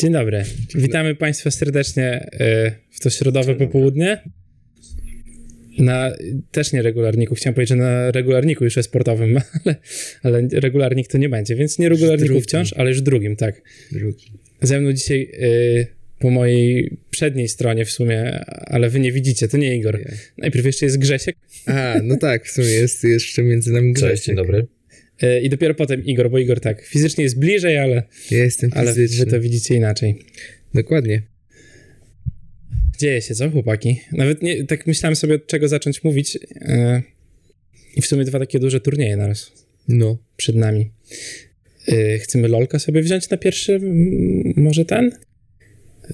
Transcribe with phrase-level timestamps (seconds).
[0.00, 0.44] Dzień dobry.
[0.74, 4.22] Witamy Państwa serdecznie y, w to środowe popołudnie.
[5.78, 6.12] Na
[6.50, 7.34] też nie regularniku.
[7.34, 9.76] Chciałem powiedzieć, że na regularniku już sportowym, ale,
[10.22, 13.62] ale regularnik to nie będzie, więc nie regularniku wciąż, ale już drugim, tak.
[13.92, 14.32] Drugi.
[14.62, 15.86] Ze mną dzisiaj y,
[16.18, 20.00] po mojej przedniej stronie w sumie, ale wy nie widzicie, to nie Igor.
[20.38, 21.36] Najpierw jeszcze jest Grzesiek.
[21.66, 24.10] A, no tak, w sumie jest jeszcze między nami Grzesiek.
[24.10, 24.66] Cześć, dzień dobry.
[25.22, 28.94] Y, I dopiero potem Igor, bo Igor tak fizycznie jest bliżej, ale, Ja jestem ale
[28.94, 29.26] wy fizyczny.
[29.32, 30.18] to widzicie inaczej.
[30.74, 31.22] Dokładnie.
[32.98, 34.00] Dzieje się, co chłopaki?
[34.12, 36.38] Nawet nie, tak myślałem sobie, od czego zacząć mówić.
[36.60, 37.02] e,
[37.96, 39.52] I w sumie dwa takie duże turnieje naraz
[39.88, 40.18] No.
[40.36, 40.90] przed nami.
[41.88, 45.10] E, chcemy lolka sobie wziąć na pierwszy, m, może ten?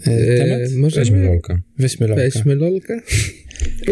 [0.05, 0.61] E, temat?
[0.61, 1.05] E, możemy?
[1.05, 1.63] Weźmy lolka.
[1.79, 2.23] Weźmy lolka.
[2.23, 2.95] Weźmy lolka?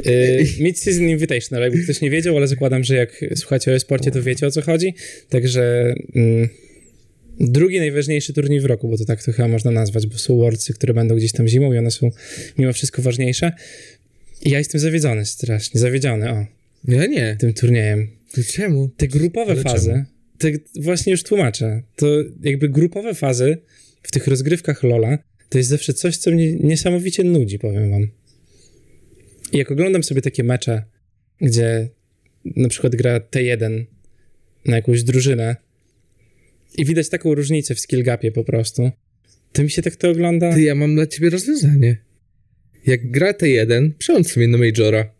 [0.04, 4.22] E, Mid-Season Invitational, jakby ktoś nie wiedział, ale zakładam, że jak słuchacie o e-sporcie, to
[4.22, 4.94] wiecie o co chodzi.
[5.28, 6.48] Także mm,
[7.40, 10.74] drugi najważniejszy turniej w roku, bo to tak to chyba można nazwać, bo są Worldsy,
[10.74, 12.10] które będą gdzieś tam zimą i one są
[12.58, 13.52] mimo wszystko ważniejsze.
[14.42, 16.47] I ja jestem zawiedziony strasznie, zawiedziony, o,
[16.88, 17.36] Ja nie.
[17.41, 18.08] tym turniejem.
[18.34, 18.91] To czemu?
[18.97, 20.05] Te grupowe Ale fazy,
[20.38, 22.06] te, właśnie już tłumaczę, to
[22.42, 23.56] jakby grupowe fazy
[24.02, 28.09] w tych rozgrywkach LoL'a to jest zawsze coś, co mnie niesamowicie nudzi, powiem wam.
[29.53, 30.83] I jak oglądam sobie takie mecze,
[31.41, 31.89] gdzie
[32.45, 33.84] na przykład gra T1
[34.67, 35.56] na jakąś drużynę
[36.78, 38.91] i widać taką różnicę w skill gapie po prostu,
[39.53, 40.55] to mi się tak to ogląda.
[40.55, 41.97] Ty, ja mam dla ciebie rozwiązanie.
[42.87, 45.13] Jak gra T1, przełącz sobie na Majora.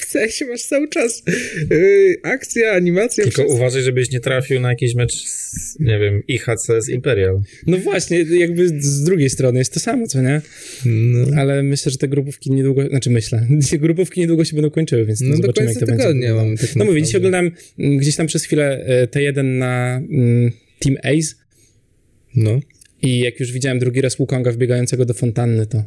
[0.00, 1.22] W sensie masz cały czas
[1.70, 3.24] yy, akcja, animacja.
[3.24, 3.54] Tylko wszystko.
[3.56, 7.40] uważaj, żebyś nie trafił na jakiś mecz z, nie wiem, IHC z Imperial.
[7.66, 10.40] No właśnie, jakby z drugiej strony jest to samo, co nie?
[10.86, 15.04] No, Ale myślę, że te grupówki niedługo, znaczy myślę, te grupówki niedługo się będą kończyły,
[15.06, 16.34] więc no zobaczymy, jak to będzie.
[16.34, 20.50] mamy tak No mówię, dzisiaj oglądałem mm, gdzieś tam przez chwilę e, T1 na mm,
[20.78, 21.34] Team Ace
[22.34, 22.60] No.
[23.02, 25.84] i jak już widziałem drugi raz Wukonga wbiegającego do fontanny, to,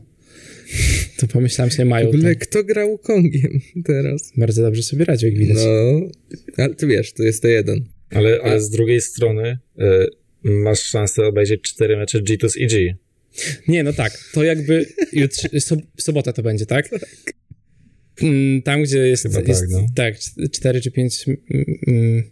[1.27, 2.17] to pomyślałem sobie, W mają to.
[2.17, 4.31] ogóle kto grał Kongiem teraz?
[4.37, 5.57] Bardzo dobrze sobie radził, jak widać.
[5.57, 6.09] No,
[6.57, 7.81] ale ty wiesz, to jest T1.
[8.09, 9.83] Ale, ale z drugiej strony y,
[10.43, 12.95] masz szansę obejrzeć cztery mecze G2 z EG.
[13.67, 16.89] Nie, no tak, to jakby jutr, sob, sobota to będzie, tak?
[18.21, 19.85] Mm, Tam, gdzie jest, Chyba tak, jest no.
[19.95, 20.15] tak,
[20.81, 21.25] czy pięć
[21.87, 22.23] mm,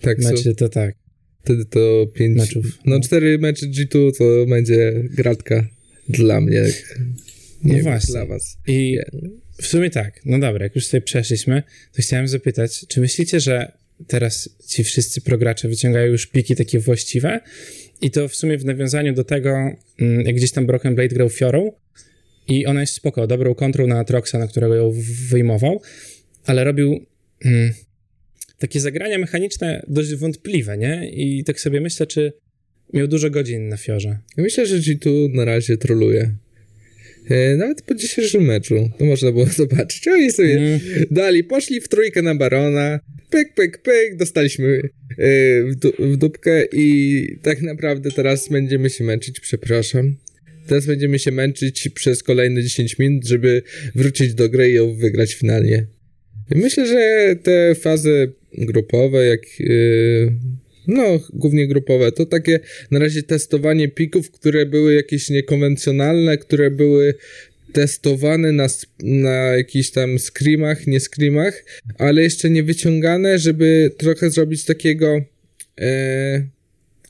[0.00, 0.94] Tak, są, meczy, to tak.
[1.44, 2.38] wtedy to pięć...
[2.38, 2.66] Meczów.
[2.84, 5.68] No, cztery mecze G2 to będzie gratka
[6.08, 6.62] dla mnie.
[7.64, 8.12] No Nie wiem, właśnie.
[8.12, 8.58] Dla was.
[8.66, 9.30] I Nie.
[9.62, 13.72] w sumie tak, no dobra, jak już sobie przeszliśmy, to chciałem zapytać, czy myślicie, że
[14.06, 17.40] teraz ci wszyscy progracze wyciągają już piki takie właściwe?
[18.00, 19.50] I to w sumie w nawiązaniu do tego,
[20.00, 21.72] mm, jak gdzieś tam Broken Blade grał Fiorą
[22.48, 24.92] i ona jest spoko, dobrą kontrą na Atroxa, na którego ją
[25.30, 25.82] wyjmował,
[26.46, 27.06] ale robił
[27.44, 27.72] mm,
[28.58, 31.10] takie zagrania mechaniczne dość wątpliwe, nie?
[31.10, 32.32] I tak sobie myślę, czy
[32.92, 34.18] miał dużo godzin na Fiorze.
[34.36, 36.34] Ja myślę, że G2 na razie troluje.
[37.30, 40.08] E, Nawet po dzisiejszym meczu to można było zobaczyć.
[40.08, 40.80] Oni sobie Mm.
[41.10, 43.00] dali, poszli w trójkę na Barona,
[43.30, 49.04] pyk, pyk, pyk, dostaliśmy e, w, du- w dupkę i tak naprawdę teraz będziemy się
[49.04, 50.16] męczyć, przepraszam.
[50.66, 53.62] Teraz będziemy się męczyć przez kolejne 10 minut, żeby
[53.94, 55.86] wrócić do gry i ją wygrać finalnie.
[56.54, 60.32] Myślę, że te fazy grupowe, jak yy,
[60.88, 62.60] no, głównie grupowe, to takie
[62.90, 67.14] na razie testowanie pików, które były jakieś niekonwencjonalne, które były
[67.72, 68.66] testowane na,
[69.02, 71.64] na jakichś tam screamach, nie screamach,
[71.98, 75.20] ale jeszcze nie wyciągane, żeby trochę zrobić takiego
[75.80, 76.46] e,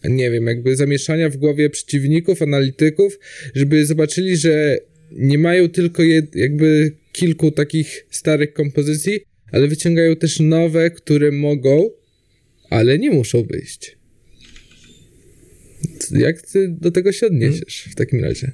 [0.05, 3.19] nie wiem, jakby zamieszania w głowie przeciwników, analityków,
[3.55, 4.79] żeby zobaczyli, że
[5.13, 9.21] nie mają tylko jed, jakby kilku takich starych kompozycji,
[9.53, 11.91] ale wyciągają też nowe, które mogą,
[12.71, 13.99] ale nie muszą wyjść.
[16.11, 18.53] Jak ty do tego się odniesiesz w takim razie?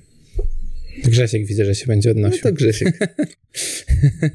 [1.05, 2.43] Grzesiek widzę, że się będzie No odnosił.
[2.43, 2.99] to Grzesiek.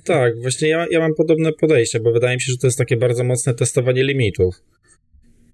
[0.03, 2.97] Tak, właśnie ja, ja mam podobne podejście, bo wydaje mi się, że to jest takie
[2.97, 4.55] bardzo mocne testowanie limitów.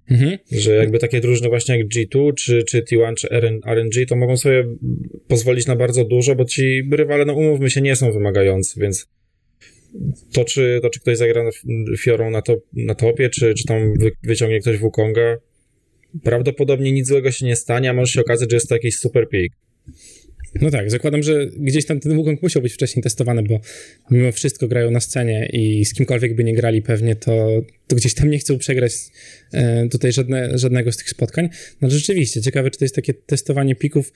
[0.10, 0.38] Mhm.
[0.52, 4.38] Że jakby takie drużyny właśnie jak G2, czy, czy T1, czy RN, RNG, to mogą
[4.38, 4.64] sobie
[5.28, 9.08] pozwolić na bardzo dużo, bo ci rywale, no umówmy się, nie są wymagający, więc
[10.34, 11.44] to, czy, to, czy ktoś zagra
[12.00, 12.42] Fiorą na,
[12.74, 15.38] na topie, czy, czy tam wy, wyciągnie ktoś Wukonga,
[16.24, 19.30] prawdopodobnie nic złego się nie stanie, a może się okazać, że jest to jakiś super
[19.30, 19.56] pick.
[20.62, 23.60] No tak, zakładam, że gdzieś tam ten Wukong musiał być wcześniej testowany, bo
[24.12, 28.14] mimo wszystko grają na scenie i z kimkolwiek by nie grali pewnie, to, to gdzieś
[28.14, 28.94] tam nie chcą przegrać
[29.54, 31.50] e, tutaj żadne, żadnego z tych spotkań.
[31.82, 34.12] No rzeczywiście, ciekawe, czy to jest takie testowanie pików,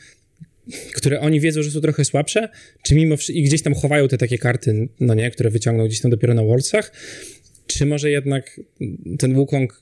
[0.95, 2.49] które oni wiedzą, że są trochę słabsze,
[2.83, 6.11] czy mimo i gdzieś tam chowają te takie karty, no nie, które wyciągną gdzieś tam
[6.11, 6.91] dopiero na Worldsach,
[7.67, 8.59] czy może jednak
[9.19, 9.81] ten Wukong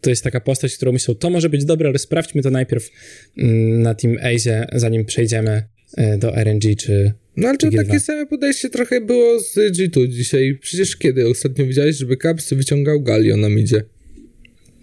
[0.00, 2.90] to jest taka postać, którą myślą, to może być dobre, ale sprawdźmy to najpierw
[3.38, 5.62] mm, na Team Ace, zanim przejdziemy
[5.96, 7.76] e, do RNG czy No ale to G2.
[7.76, 10.58] takie same podejście trochę było z G2 dzisiaj.
[10.60, 13.84] Przecież kiedy ostatnio widziałeś, żeby Caps wyciągał Galio na midzie?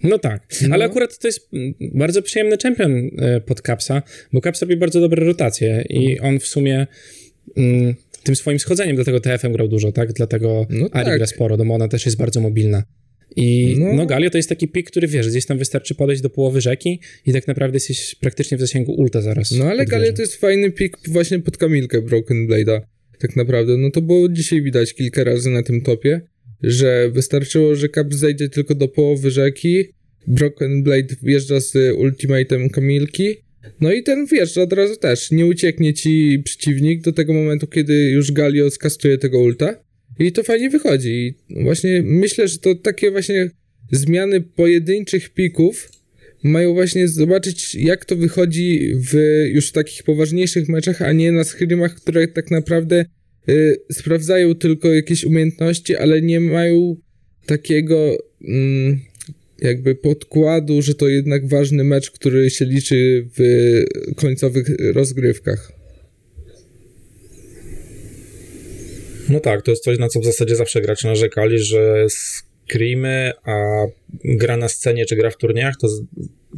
[0.02, 0.74] No tak, No.
[0.74, 1.48] ale akurat to jest
[1.94, 4.02] bardzo przyjemny czempion e, pod Capsa,
[4.32, 6.86] bo Caps robi bardzo dobre rotacje i on w sumie
[7.56, 10.12] mm, tym swoim schodzeniem, dlatego TFM grał dużo, tak?
[10.12, 11.16] Dlatego No Ari tak.
[11.18, 12.82] gra sporo, no bo ona też jest bardzo mobilna.
[13.36, 14.06] I no, No.
[14.06, 17.32] Galio to jest taki pik, który wiesz, gdzieś tam wystarczy podejść do połowy rzeki i
[17.32, 19.50] tak naprawdę jesteś praktycznie w zasięgu ulta zaraz.
[19.50, 22.80] No ale Galio to jest fajny pik właśnie pod Kamilkę Broken Blade'a.
[23.18, 23.76] Tak naprawdę.
[23.76, 26.20] No to było dzisiaj widać kilka razy na tym topie,
[26.62, 29.84] że wystarczyło, że Caps zejdzie tylko do połowy rzeki,
[30.26, 33.36] Broken Blade wjeżdża z ultimatem Kamilki,
[33.80, 35.30] no i ten wjeżdża od razu też.
[35.30, 39.84] Nie ucieknie ci przeciwnik do tego momentu, kiedy już Galio skastuje tego ulta.
[40.18, 41.34] I to fajnie wychodzi.
[41.48, 43.50] I właśnie myślę, że to takie właśnie
[43.92, 45.90] zmiany pojedynczych pików
[46.42, 49.14] mają właśnie zobaczyć, jak to wychodzi w
[49.52, 53.04] już takich poważniejszych meczach, a nie na screenach, które tak naprawdę
[53.48, 56.96] y, sprawdzają tylko jakieś umiejętności, ale nie mają
[57.46, 58.16] takiego
[58.48, 59.00] mm,
[59.60, 63.44] jakby podkładu, że to jednak ważny mecz, który się liczy w
[64.16, 65.72] końcowych rozgrywkach.
[69.28, 73.84] No tak, to jest coś, na co w zasadzie zawsze gracze narzekali, że screamy, a
[74.24, 75.88] gra na scenie czy gra w turniejach to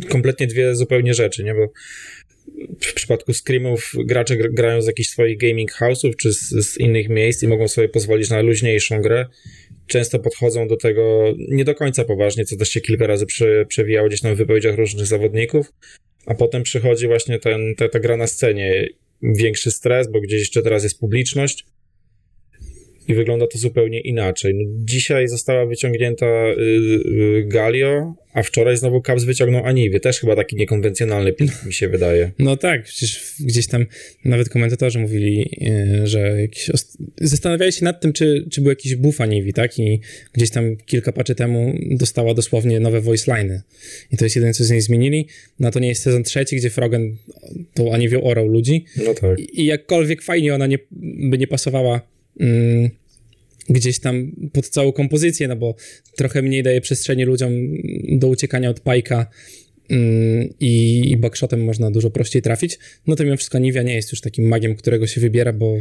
[0.09, 1.55] kompletnie dwie zupełnie rzeczy, nie?
[1.55, 1.73] Bo
[2.81, 7.09] w przypadku screamów gracze gr- grają z jakichś swoich gaming house'ów czy z, z innych
[7.09, 9.27] miejsc i mogą sobie pozwolić na luźniejszą grę.
[9.87, 14.09] Często podchodzą do tego nie do końca poważnie, co też się kilka razy prze, przewijało
[14.09, 15.73] gdzieś tam w wypowiedziach różnych zawodników,
[16.27, 18.89] a potem przychodzi właśnie ten, ta, ta gra na scenie.
[19.23, 21.65] Większy stres, bo gdzieś jeszcze teraz jest publiczność,
[23.13, 24.55] i wygląda to zupełnie inaczej.
[24.55, 30.01] No, dzisiaj została wyciągnięta y, y, Galio, a wczoraj znowu Caps wyciągnął Aniwię.
[30.01, 32.33] Też chyba taki niekonwencjonalny pik, mi się wydaje.
[32.39, 33.87] No tak, przecież gdzieś tam
[34.25, 38.95] nawet komentatorzy mówili, e, że jakiś ost- zastanawiali się nad tym, czy, czy był jakiś
[38.97, 39.79] buff Aniwi, tak?
[39.79, 40.01] I
[40.33, 43.63] gdzieś tam kilka paczy temu dostała dosłownie nowe voice liny.
[44.13, 45.27] I to jest jedyne, co z niej zmienili.
[45.61, 47.17] No to nie jest sezon trzeci, gdzie Frogen
[47.75, 48.85] tą Aniwią orał ludzi.
[49.05, 49.39] No tak.
[49.39, 50.79] I, i jakkolwiek fajnie ona nie,
[51.31, 52.01] by nie pasowała
[52.41, 52.91] mm,
[53.69, 55.75] gdzieś tam pod całą kompozycję, no bo
[56.17, 57.53] trochę mniej daje przestrzeni ludziom
[58.09, 59.27] do uciekania od pajka
[59.91, 64.13] mm, i, i backshotem można dużo prościej trafić, no to mimo wszystko Nivea nie jest
[64.13, 65.79] już takim magiem, którego się wybiera, bo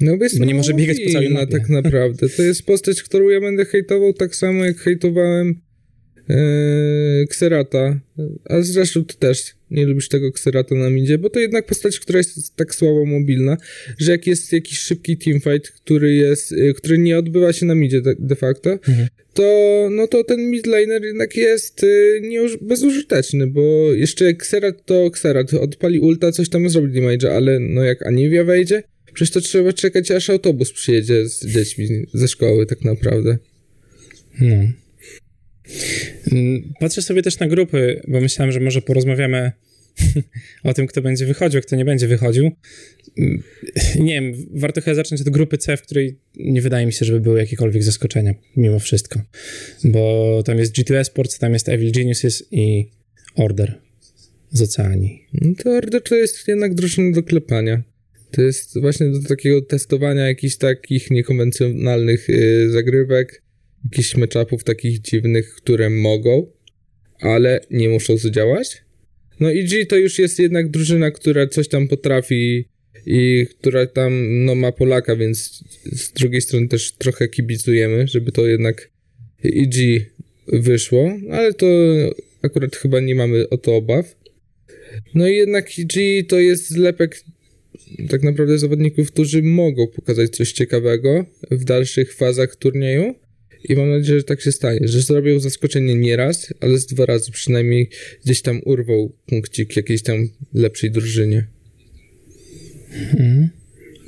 [0.00, 1.52] No bo, jest Bo nie może biegać po całej mobilna mapie.
[1.52, 2.28] tak naprawdę.
[2.28, 5.60] To jest postać, którą ja będę hejtował tak samo, jak hejtowałem
[6.30, 6.34] e,
[7.22, 8.00] Xerata.
[8.44, 12.18] A zresztą ty też nie lubisz tego Xerata na midzie, bo to jednak postać, która
[12.18, 13.56] jest tak słabo mobilna,
[13.98, 18.00] że jak jest jakiś szybki teamfight, który jest, e, który nie odbywa się na midzie
[18.00, 18.78] de, de facto,
[19.34, 25.54] to, no to ten midlaner jednak jest y, nieuż- bezużyteczny, bo jeszcze Xerat to Xerat,
[25.54, 28.82] odpali ulta, coś tam zrobi damage'a, ale no jak Aniwia wejdzie,
[29.14, 33.38] przecież to trzeba czekać, aż autobus przyjedzie z dziećmi ze szkoły tak naprawdę.
[34.40, 34.81] no.
[36.32, 39.52] Mm, Patrzę sobie też na grupy, bo myślałem, że może porozmawiamy
[40.64, 42.50] o tym, kto będzie wychodził, kto nie będzie wychodził.
[43.18, 43.42] Mm,
[44.00, 47.20] Nie wiem, warto chyba zacząć od grupy C, w której nie wydaje mi się, żeby
[47.20, 49.20] były jakiekolwiek zaskoczenia, mimo wszystko.
[49.84, 52.90] Bo tam jest G2 Sports, tam jest Evil Geniuses i
[53.36, 53.78] Order
[54.52, 55.26] z Oceanii.
[55.32, 57.82] No to Order to jest jednak drużyna do klepania.
[58.30, 63.41] To jest właśnie do takiego testowania jakichś takich niekonwencjonalnych y, zagrywek,
[63.84, 66.46] jakichś matchupów takich dziwnych, które mogą,
[67.20, 68.82] ale nie muszą zadziałać.
[69.40, 72.68] No i G to już jest jednak drużyna, która coś tam potrafi
[73.06, 78.46] i która tam no, ma Polaka, więc z drugiej strony też trochę kibicujemy, żeby to
[78.46, 78.90] jednak
[79.44, 79.74] EG
[80.48, 81.66] wyszło, ale to
[82.42, 84.16] akurat chyba nie mamy o to obaw.
[85.14, 87.24] No i jednak EG to jest zlepek
[88.08, 93.14] tak naprawdę zawodników, którzy mogą pokazać coś ciekawego w dalszych fazach turnieju
[93.64, 97.06] i mam nadzieję, że tak się stanie, że zrobią zaskoczenie nie raz, ale z dwa
[97.06, 97.88] razy przynajmniej
[98.24, 101.46] gdzieś tam urwał punkcik jakiejś tam lepszej drużynie.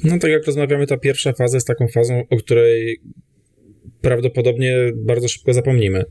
[0.04, 3.00] No tak jak rozmawiamy, ta pierwsza faza jest taką fazą, o której
[4.00, 6.04] prawdopodobnie bardzo szybko zapomnimy.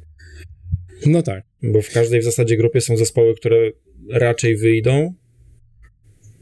[1.06, 1.44] No tak.
[1.64, 3.72] Bo w każdej w zasadzie grupie są zespoły, które
[4.10, 5.14] raczej wyjdą.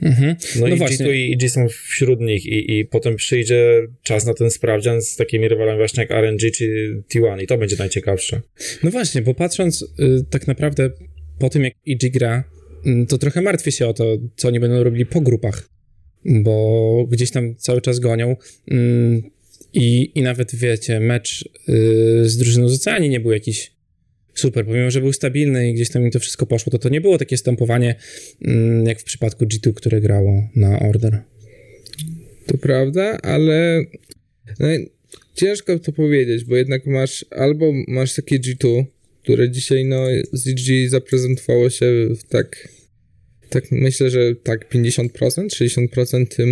[0.01, 0.35] Mhm.
[0.55, 1.05] No, No i właśnie.
[1.05, 5.15] G2 i EG są wśród nich i, i potem przyjdzie czas na ten sprawdzian z
[5.15, 8.41] takimi rywalami właśnie jak RNG czy T1 i to będzie najciekawsze.
[8.83, 10.89] No właśnie, bo patrząc y, tak naprawdę
[11.39, 12.43] po tym, jak EG gra,
[12.85, 15.69] y, to trochę martwię się o to, co oni będą robili po grupach,
[16.25, 18.35] bo gdzieś tam cały czas gonią
[18.71, 18.75] y,
[19.73, 23.71] i, i nawet, wiecie, mecz y, z drużyną z Oceanii nie był jakiś
[24.33, 27.01] super, pomimo, że był stabilny i gdzieś tam mi to wszystko poszło, to to nie
[27.01, 27.95] było takie stępowanie
[28.41, 31.21] mm, jak w przypadku G2, które grało na Order.
[32.45, 33.83] To prawda, ale
[34.59, 34.67] no,
[35.35, 38.83] ciężko to powiedzieć, bo jednak masz albo masz takie G2,
[39.23, 42.67] które dzisiaj no z zaprezentowało się tak
[43.51, 45.09] tak myślę, że tak 50%,
[45.47, 46.49] 60% tym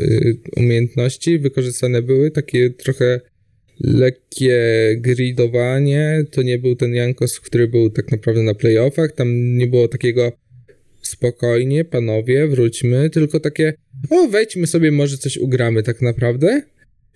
[0.00, 3.20] y, umiejętności wykorzystane były, takie trochę
[3.80, 4.60] lekkie
[4.96, 9.88] gridowanie, to nie był ten Jankos, który był tak naprawdę na playoffach, tam nie było
[9.88, 10.32] takiego
[11.02, 13.74] spokojnie, panowie, wróćmy, tylko takie
[14.10, 16.62] o, wejdźmy sobie, może coś ugramy tak naprawdę.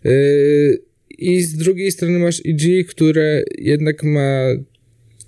[0.04, 0.82] Yy,
[1.18, 4.46] I z drugiej strony masz EG, które jednak ma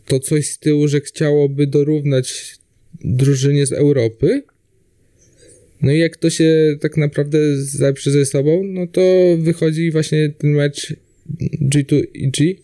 [0.07, 2.59] to coś z tyłu, że chciałoby dorównać
[3.05, 4.43] drużynie z Europy.
[5.83, 9.03] No i jak to się tak naprawdę zeprzy ze sobą, no to
[9.39, 10.95] wychodzi właśnie ten mecz
[11.63, 12.59] G2 EG,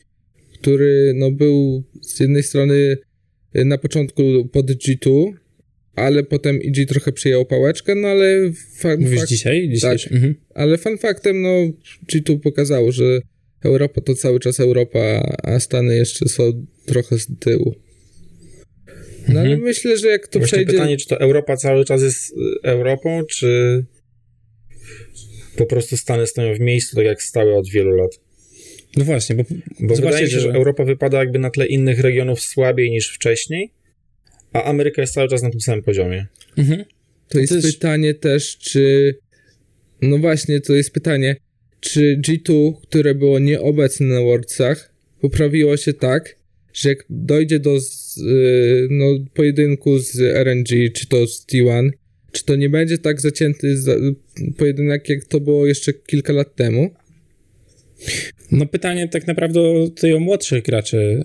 [0.54, 2.96] który no był z jednej strony
[3.54, 5.32] na początku pod G2,
[5.94, 8.40] ale potem EG trochę przyjął pałeczkę, no ale...
[8.98, 9.68] Mówisz fakt, dzisiaj?
[9.68, 9.98] dzisiaj?
[9.98, 10.34] Tak, mhm.
[10.54, 11.48] ale fan faktem, no
[12.12, 13.20] G2 pokazało, że
[13.64, 17.74] Europa to cały czas Europa, a Stany jeszcze są trochę z tyłu.
[19.28, 19.60] No ale mhm.
[19.60, 20.72] myślę, że jak to Właśnie przejdzie...
[20.72, 23.84] pytanie, czy to Europa cały czas jest y, Europą, czy
[25.56, 28.20] po prostu Stany stoją w miejscu, tak jak stały od wielu lat?
[28.96, 29.42] No właśnie, bo,
[29.80, 33.70] bo wydaje się, że Europa wypada jakby na tle innych regionów słabiej niż wcześniej,
[34.52, 36.26] a Ameryka jest cały czas na tym samym poziomie.
[36.58, 36.84] Mhm.
[37.28, 37.74] To jest też...
[37.74, 39.14] pytanie też, czy...
[40.02, 41.36] No właśnie, to jest pytanie,
[41.80, 46.36] czy G2, które było nieobecne na Worldsach, poprawiło się tak,
[46.72, 49.04] że jak dojdzie do z, y, no,
[49.34, 51.90] pojedynku z RNG, czy to z T1,
[52.32, 53.92] czy to nie będzie tak zacięty za,
[54.56, 56.90] pojedynek, jak to było jeszcze kilka lat temu?
[58.50, 61.22] No pytanie tak naprawdę tutaj o młodszych graczy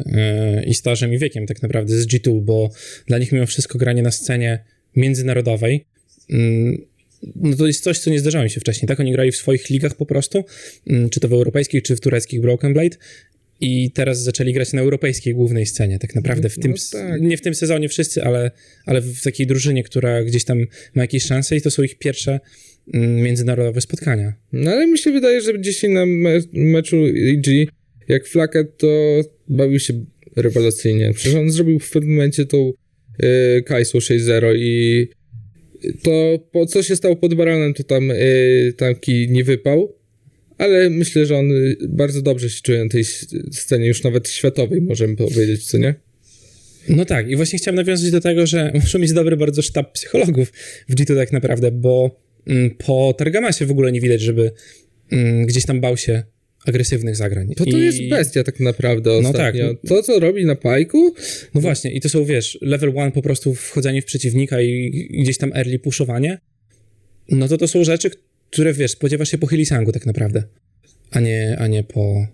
[0.56, 2.70] yy, i stażem i wiekiem tak naprawdę z G2, bo
[3.08, 4.64] dla nich mimo wszystko granie na scenie
[4.96, 5.86] międzynarodowej
[6.30, 6.38] yy,
[7.36, 9.00] no to jest coś, co nie zdarzało mi się wcześniej, tak?
[9.00, 10.44] Oni grali w swoich ligach po prostu,
[10.86, 12.98] yy, czy to w europejskich, czy w tureckich Broken Blade
[13.62, 16.50] i teraz zaczęli grać na europejskiej głównej scenie, tak naprawdę.
[16.50, 17.22] W tym, no tak.
[17.22, 18.52] Nie w tym sezonie wszyscy, ale,
[18.86, 20.66] ale w takiej drużynie, która gdzieś tam
[20.96, 22.40] ma jakieś szanse i to są ich pierwsze mm,
[22.94, 24.34] międzynarodowe spotkania.
[24.54, 27.70] No ale mi się wydaje, że dzisiaj na me meczu EG,
[28.08, 29.94] jak Flaket, to bawił się
[30.36, 31.14] rewelacyjnie.
[31.14, 32.74] Przecież on zrobił w pewnym momencie tą
[33.20, 35.08] yy, Kaisu 6-0 i
[36.04, 39.96] to po co się stało pod baranem, to tam yy, taki nie wypał
[40.58, 41.50] ale myślę, że on
[41.90, 43.04] bardzo dobrze się czuje na tej
[43.52, 45.96] scenie, już nawet światowej, możemy powiedzieć, co nie?
[46.90, 50.54] No tak, i właśnie chciałem nawiązać do tego, że muszą mieć dobry bardzo sztab psychologów
[50.90, 52.25] w G2 tak naprawdę, bo mm,
[52.78, 54.52] po Targamasie w ogóle nie widać, żeby
[55.12, 56.24] mm, gdzieś tam bał się
[56.66, 57.54] agresywnych zagrań.
[57.56, 57.82] To to I...
[57.82, 59.68] jest bestia tak naprawdę ostatnio.
[59.68, 59.84] No tak.
[59.84, 61.14] No- to, co robi na pajku...
[61.54, 65.38] No właśnie, i to są, wiesz, level one po prostu wchodzenie w przeciwnika i gdzieś
[65.38, 66.38] tam early pushowanie,
[67.30, 68.10] no to to są rzeczy,
[68.52, 70.44] które, wiesz, spodziewasz się po Hilisangu tak naprawdę,
[71.12, 72.28] a nie, a nie po...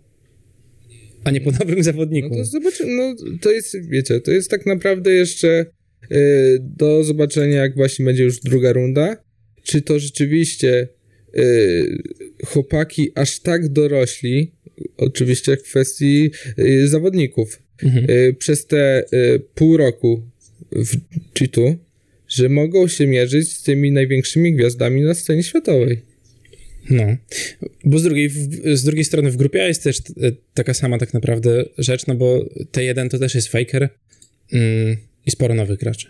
[1.23, 2.29] A nie po nowym zawodniku.
[2.29, 5.65] No to zobaczymy, no to jest, wiecie, to jest tak naprawdę jeszcze
[6.09, 6.17] yy,
[6.59, 9.17] do zobaczenia, jak właśnie będzie już druga runda,
[9.63, 10.87] czy to rzeczywiście
[11.33, 12.03] yy,
[12.45, 14.51] chłopaki aż tak dorośli,
[14.97, 18.09] oczywiście w kwestii yy, zawodników, mhm.
[18.09, 20.21] Y, przez te y, pół roku
[20.71, 20.95] w
[21.35, 21.75] G2,
[22.27, 26.01] że mogą się mierzyć z tymi największymi gwiazdami na scenie światowej.
[26.89, 27.17] No,
[27.83, 28.29] bo z drugiej,
[28.73, 29.97] z drugiej strony w grupie jest też
[30.53, 33.89] taka sama tak naprawdę rzecz, no bo T1 to też jest faker
[34.53, 36.07] mm, i sporo nowych graczy.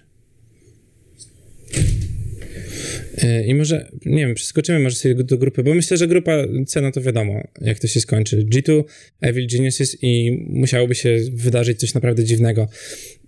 [1.78, 3.11] Y,
[3.48, 6.32] I może, nie wiem, przeskoczymy może sobie do grupy, bo myślę, że grupa
[6.68, 8.46] C, no to wiadomo, jak to się skończy.
[8.46, 8.84] G2,
[9.22, 12.68] Evil Geniuses i musiałoby się wydarzyć coś naprawdę dziwnego,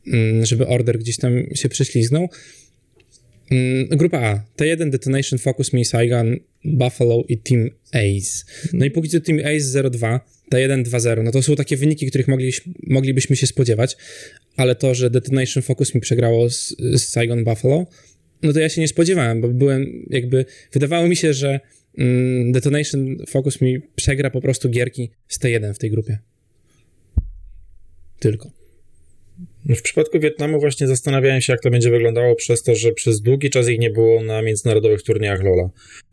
[0.07, 2.29] mm, żeby Order gdzieś tam się prześliznął.
[3.51, 4.43] Mm, grupa A.
[4.57, 8.45] T1, Detonation, Focus Me, Saigon, Buffalo i Team Ace.
[8.73, 10.19] No i póki co Team Ace 0-2,
[10.51, 11.23] T1 2-0.
[11.23, 13.97] No to są takie wyniki, których moglibyśmy, moglibyśmy się spodziewać,
[14.55, 17.85] ale to, że Detonation Focus mi przegrało z, z Saigon Buffalo,
[18.43, 21.59] no to ja się nie spodziewałem, bo byłem jakby, wydawało mi się, że
[21.97, 26.17] mm, Detonation Focus mi przegra po prostu gierki z T1 w tej grupie.
[28.19, 28.51] Tylko.
[29.65, 33.49] W przypadku Wietnamu właśnie zastanawiałem się, jak to będzie wyglądało przez to, że przez długi
[33.49, 35.69] czas ich nie było na międzynarodowych turniejach LoL'a.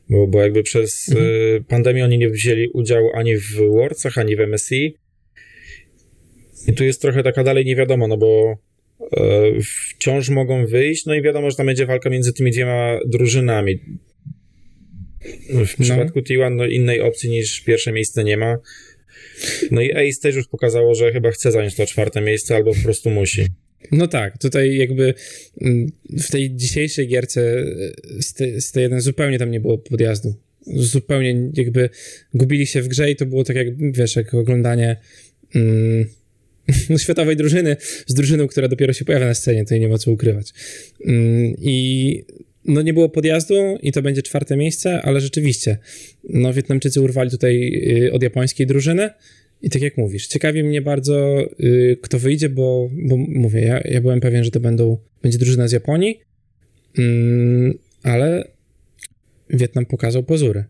[0.09, 1.27] Bo, bo jakby przez mhm.
[1.27, 4.97] y, pandemię oni nie wzięli udziału ani w Worldsach, ani w MSI.
[6.69, 8.59] I tu jest trochę taka dalej nie wiadomo, no bo
[9.64, 13.80] wciąż mogą wyjść, no i wiadomo, że tam będzie walka między tymi dwiema drużynami.
[15.49, 15.85] W no.
[15.85, 18.59] przypadku T1 no, innej opcji niż pierwsze miejsce nie ma.
[19.71, 22.80] No i Ace też już pokazało, że chyba chce zająć to czwarte miejsce, albo po
[22.83, 23.47] prostu musi.
[23.92, 25.14] No tak, tutaj jakby
[25.61, 27.40] mm, w tej dzisiejszej gierce
[28.19, 30.35] e, z, te, z tej jeden zupełnie tam nie było podjazdu.
[30.66, 31.90] Zupełnie jakby
[32.35, 34.97] gubili się w grze i to było tak jak, wiesz, jak oglądanie
[35.54, 36.07] mm,
[37.03, 40.53] światowej drużyny z drużyną, która dopiero się pojawia na scenie, to nie ma co ukrywać.
[41.07, 42.25] Mm, I
[42.65, 45.79] no nie było podjazdu i to będzie czwarte miejsce, ale rzeczywiście,
[46.29, 47.73] no Wietnamczycy urwali tutaj
[48.07, 49.11] y, od japońskiej drużyny
[49.62, 54.00] i tak jak mówisz, ciekawi mnie bardzo, y, kto wyjdzie, bo, bo mówię, ja, ja
[54.00, 56.21] byłem pewien, że to będą, będzie drużyna z Japonii,
[56.99, 58.45] mm, ale
[59.50, 60.65] Wietnam pokazał pozury.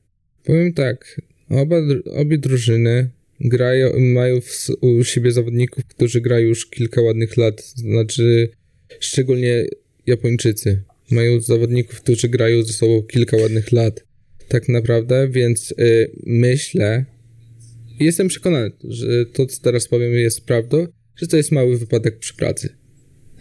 [0.44, 1.76] Powiem tak, oba,
[2.14, 8.48] obie drużyny grają, mają w, u siebie zawodników, którzy grają już kilka ładnych lat, znaczy
[9.00, 9.66] szczególnie
[10.06, 10.82] Japończycy.
[11.10, 14.04] Mają zawodników, którzy grają ze sobą kilka ładnych lat,
[14.48, 17.04] tak naprawdę, więc y, myślę,
[18.00, 22.34] jestem przekonany, że to, co teraz powiem, jest prawdą, że to jest mały wypadek przy
[22.34, 22.68] pracy.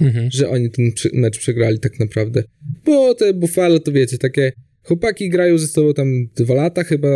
[0.01, 0.29] Mhm.
[0.31, 2.43] Że oni ten mecz przegrali tak naprawdę.
[2.85, 4.51] Bo te Buffalo, to wiecie, takie
[4.89, 7.07] chłopaki grają ze sobą tam dwa lata chyba,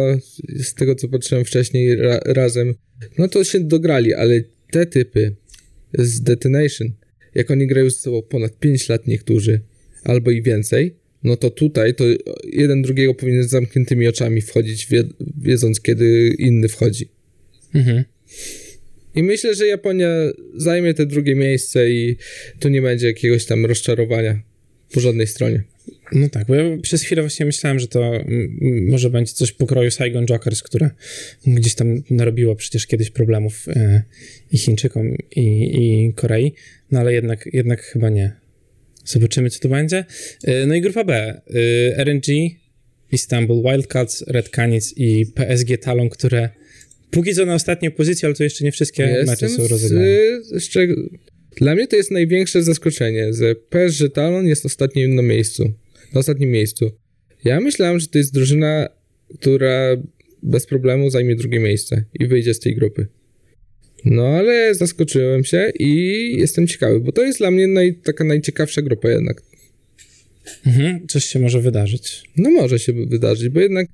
[0.63, 2.73] z tego co patrzyłem wcześniej ra, razem.
[3.17, 5.35] No to się dograli, ale te typy
[5.93, 6.91] z Detonation,
[7.35, 9.61] jak oni grają ze sobą ponad 5 lat niektórzy,
[10.03, 12.03] albo i więcej, no to tutaj to
[12.43, 15.03] jeden drugiego powinien z zamkniętymi oczami wchodzić, wie,
[15.41, 17.09] wiedząc kiedy inny wchodzi.
[17.75, 18.03] Mhm.
[19.15, 20.09] I myślę, że Japonia
[20.55, 22.17] zajmie te drugie miejsce i
[22.59, 24.41] tu nie będzie jakiegoś tam rozczarowania
[24.93, 25.63] po żadnej stronie.
[26.11, 28.11] No tak, bo ja przez chwilę właśnie myślałem, że to
[28.61, 30.89] może będzie coś pokroju Saigon Jokers, które
[31.47, 34.03] gdzieś tam narobiło przecież kiedyś problemów e,
[34.51, 35.41] i Chińczykom, i,
[35.75, 36.53] i Korei,
[36.91, 38.31] no ale jednak, jednak chyba nie.
[39.05, 40.05] Zobaczymy, co to będzie.
[40.43, 41.41] E, no i grupa B.
[41.95, 42.25] E, RNG,
[43.11, 46.49] Istanbul, Wildcats, Red Canids i PSG Talon, które
[47.11, 50.05] póki co na ostatniej pozycji, ale to jeszcze nie wszystkie mecze Jestem są z, rozegrane.
[50.59, 50.95] z czego,
[51.55, 55.73] dla mnie to jest największe zaskoczenie, że PSG Talon jest ostatnim na miejscu.
[56.13, 56.91] Na ostatnim miejscu.
[57.43, 58.89] Ja myślałem, że to jest drużyna,
[59.39, 59.97] która
[60.43, 63.07] bez problemu zajmie drugie miejsce i wyjdzie z tej grupy.
[64.05, 65.91] No ale zaskoczyłem się i
[66.37, 69.41] jestem ciekawy, bo to jest dla mnie naj, taka najciekawsza grupa jednak.
[70.65, 72.23] Mhm, coś się może wydarzyć.
[72.37, 73.87] No może się wydarzyć, bo jednak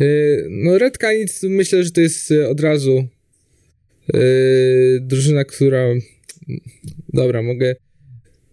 [0.00, 3.08] yy, no Red Canids myślę, że to jest od razu
[4.14, 5.94] yy, drużyna, która
[7.12, 7.76] dobra, mogę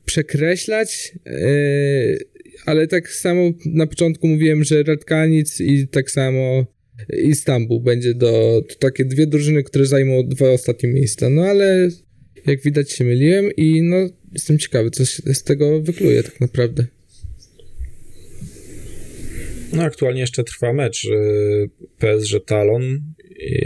[0.06, 2.20] przekreślać, yy,
[2.66, 6.66] ale tak samo na początku mówiłem, że Red Canids i tak samo
[7.24, 11.90] Istanbul będzie do, to takie dwie drużyny, które zajmą dwa ostatnie miejsca, no ale
[12.48, 13.98] jak widać się myliłem i no
[14.34, 16.86] jestem ciekawy, co się z tego wykluje tak naprawdę.
[19.74, 23.02] No aktualnie jeszcze trwa mecz y, PSG Talon.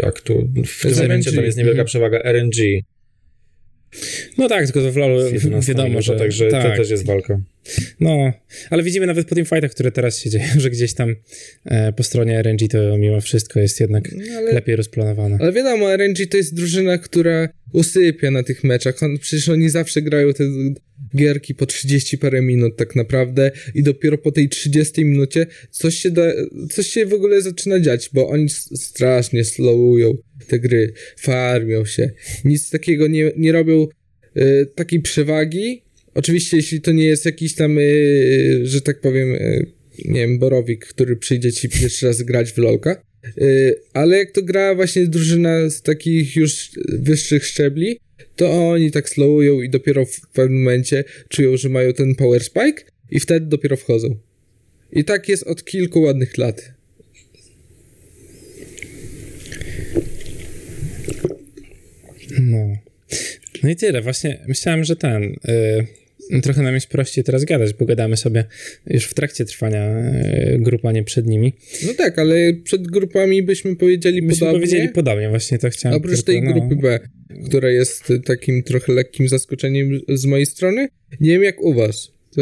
[0.04, 1.88] Jak tu w tym momencie tam jest niewielka Mhm.
[1.88, 2.82] przewaga RNG.
[4.38, 6.16] No tak, tylko to w LoLu z 11 wiadomo, że...
[6.16, 6.64] Także tak.
[6.72, 7.40] to też jest walka.
[8.00, 8.34] No,
[8.70, 11.16] ale widzimy nawet po tym fightach, które teraz się dzieją, że gdzieś tam
[11.66, 15.38] e, po stronie RNG to mimo wszystko jest jednak No, ale, lepiej rozplanowane.
[15.40, 19.04] ale wiadomo, RNG to jest drużyna, która usypia na tych meczach.
[19.04, 20.44] On, przecież oni zawsze grają te
[21.16, 26.12] gierki po 30 parę minut tak naprawdę i dopiero po tej 30 minucie coś się,
[26.12, 26.34] da,
[26.72, 30.14] coś się w ogóle zaczyna dziać, bo oni strasznie slowują
[30.48, 32.12] te gry, farmią się.
[32.46, 33.88] Nic takiego nie, nie robią
[34.38, 35.82] y, takiej przewagi.
[36.14, 39.66] Oczywiście, jeśli to nie jest jakiś tam, y, że tak powiem, y,
[40.06, 43.02] nie wiem, Borowik, który przyjdzie ci pierwszy raz grać w LoLka,
[43.38, 48.00] y, ale jak to gra właśnie drużyna z takich już wyższych szczebli,
[48.36, 52.84] to oni tak slowują i dopiero w pewnym momencie czują, że mają ten power spike
[53.12, 54.16] i wtedy dopiero wchodzą.
[54.92, 56.74] I tak jest od kilku ładnych lat.
[62.40, 62.78] No.
[63.64, 64.02] No i tyle.
[64.02, 65.24] Właśnie myślałem, że ten...
[65.24, 66.05] Y,
[66.44, 68.46] trochę nam jest prościej teraz gadać, bo gadamy sobie
[68.88, 70.12] już w trakcie trwania
[70.54, 71.54] y, grup, a nie przed nimi.
[71.86, 74.60] No tak, ale przed grupami byśmy powiedzieli Myśmy podobnie.
[74.60, 76.54] powiedzieli podobnie, właśnie to chciałem Oprócz tylko, tej no.
[76.54, 77.00] grupy B,
[77.46, 80.88] która jest takim trochę lekkim zaskoczeniem z mojej strony,
[81.20, 82.16] nie wiem jak u was.
[82.36, 82.42] To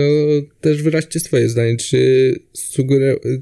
[0.62, 1.78] też wyraźcie swoje zdanie.
[1.78, 2.34] Czy,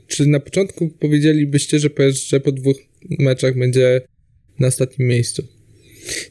[0.08, 2.78] czy na początku powiedzielibyście, że PSG po dwóch
[3.20, 4.02] meczach będzie
[4.60, 5.48] na ostatnim miejscu?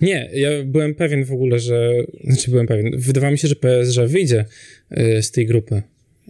[0.00, 1.90] Nie, ja byłem pewien w ogóle, że.
[2.24, 2.98] Znaczy, byłem pewien.
[2.98, 4.44] Wydawało mi się, że PSG wyjdzie
[4.98, 5.82] y, z tej grupy.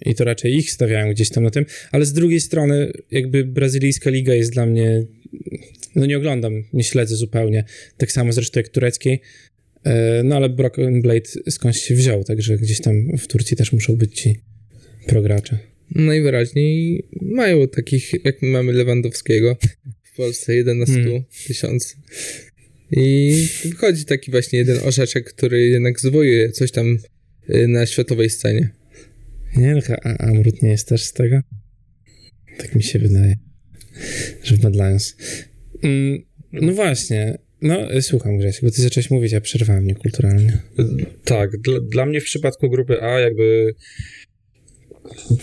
[0.07, 1.65] I to raczej ich stawiałem gdzieś tam na tym.
[1.93, 5.05] Ale z drugiej strony, jakby brazylijska liga jest dla mnie.
[5.95, 7.65] No nie oglądam, nie śledzę zupełnie.
[7.97, 9.21] Tak samo zresztą jak tureckiej.
[9.87, 9.91] Y,
[10.25, 14.21] No ale Broken Blade skądś się wziął, także gdzieś tam w Turcji też muszą być
[14.21, 14.41] ci
[15.07, 15.59] progracze.
[15.95, 19.57] Najwyraźniej mają takich, jak my mamy Lewandowskiego
[20.03, 21.01] w Polsce, jeden na 100
[21.47, 21.97] tysiąc.
[22.93, 26.99] I wychodzi taki właśnie jeden orzeczek, który jednak zwojuje coś tam
[27.55, 28.71] y, na światowej scenie.
[29.57, 31.41] Nie, no, a Amrut nie jest też z tego?
[32.59, 33.37] Tak mi się wydaje,
[34.43, 35.17] że w Badlands.
[35.83, 36.23] Mm,
[36.53, 40.59] no właśnie, no słucham Grzesiek, bo ty zacząłeś mówić, a przerwałem niekulturalnie.
[41.25, 43.75] Tak, dla, dla mnie w przypadku grupy A jakby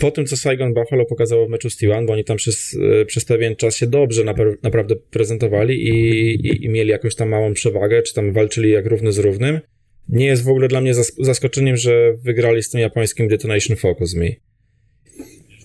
[0.00, 3.04] po tym, co Saigon Buffalo pokazało w meczu z T1, bo oni tam przez, e,
[3.04, 5.90] przez pewien czas się dobrze napra- naprawdę prezentowali i,
[6.34, 9.60] i, i, mieli jakąś tam małą przewagę, czy tam walczyli jak równy z równym,
[10.08, 14.14] nie jest w ogóle dla mnie zas- zaskoczeniem, że wygrali z tym japońskim Detonation Focus
[14.14, 14.28] Me.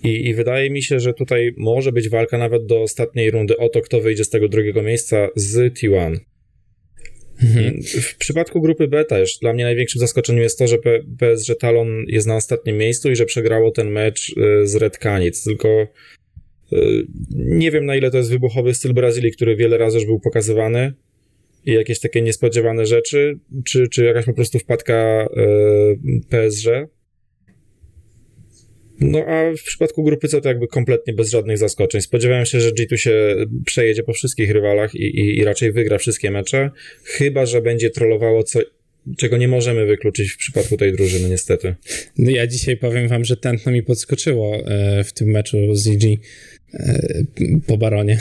[0.04, 3.70] I, I wydaje mi się, że tutaj może być walka nawet do ostatniej rundy o
[3.70, 6.18] to, kto wyjdzie z tego drugiego miejsca z T1.
[7.44, 7.84] Mhm.
[7.84, 10.78] W przypadku grupy B też dla mnie największym zaskoczeniem jest to, że
[11.20, 15.44] PSG Talon jest na ostatnim miejscu i że przegrało ten mecz y, z Red Canic,
[15.44, 15.88] tylko
[16.74, 20.20] y, nie wiem na ile to jest wybuchowy styl Brazylii, który wiele razy już był
[20.20, 20.94] pokazywany
[21.66, 26.68] i jakieś takie niespodziewane rzeczy, czy, czy jakaś po prostu wpadka y, PSG.
[29.04, 32.02] No a w przypadku grupy C to jakby kompletnie bez żadnych zaskoczeń.
[32.02, 33.36] Spodziewałem się, że G2 się
[33.66, 36.72] przejedzie po wszystkich rywalach i, i, i raczej wygra wszystkie mecze,
[37.04, 38.60] chyba że będzie trollowało co,
[39.18, 41.76] czego nie możemy wykluczyć w przypadku tej drużyny, niestety.
[42.18, 46.04] No ja dzisiaj powiem wam, że tętno mi podskoczyło e, w tym meczu z EG
[46.74, 47.00] e,
[47.68, 48.20] po Baronie.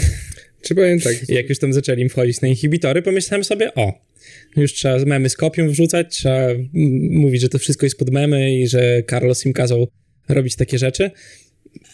[0.62, 1.28] Czy powiem tak?
[1.28, 3.92] Jak już tam zaczęli wchodzić na inhibitory, pomyślałem sobie, o,
[4.56, 6.48] już trzeba memy z kopią wrzucać, trzeba
[7.10, 9.88] mówić, że to wszystko jest pod memy i że Carlos im kazał
[10.28, 11.10] robić takie rzeczy.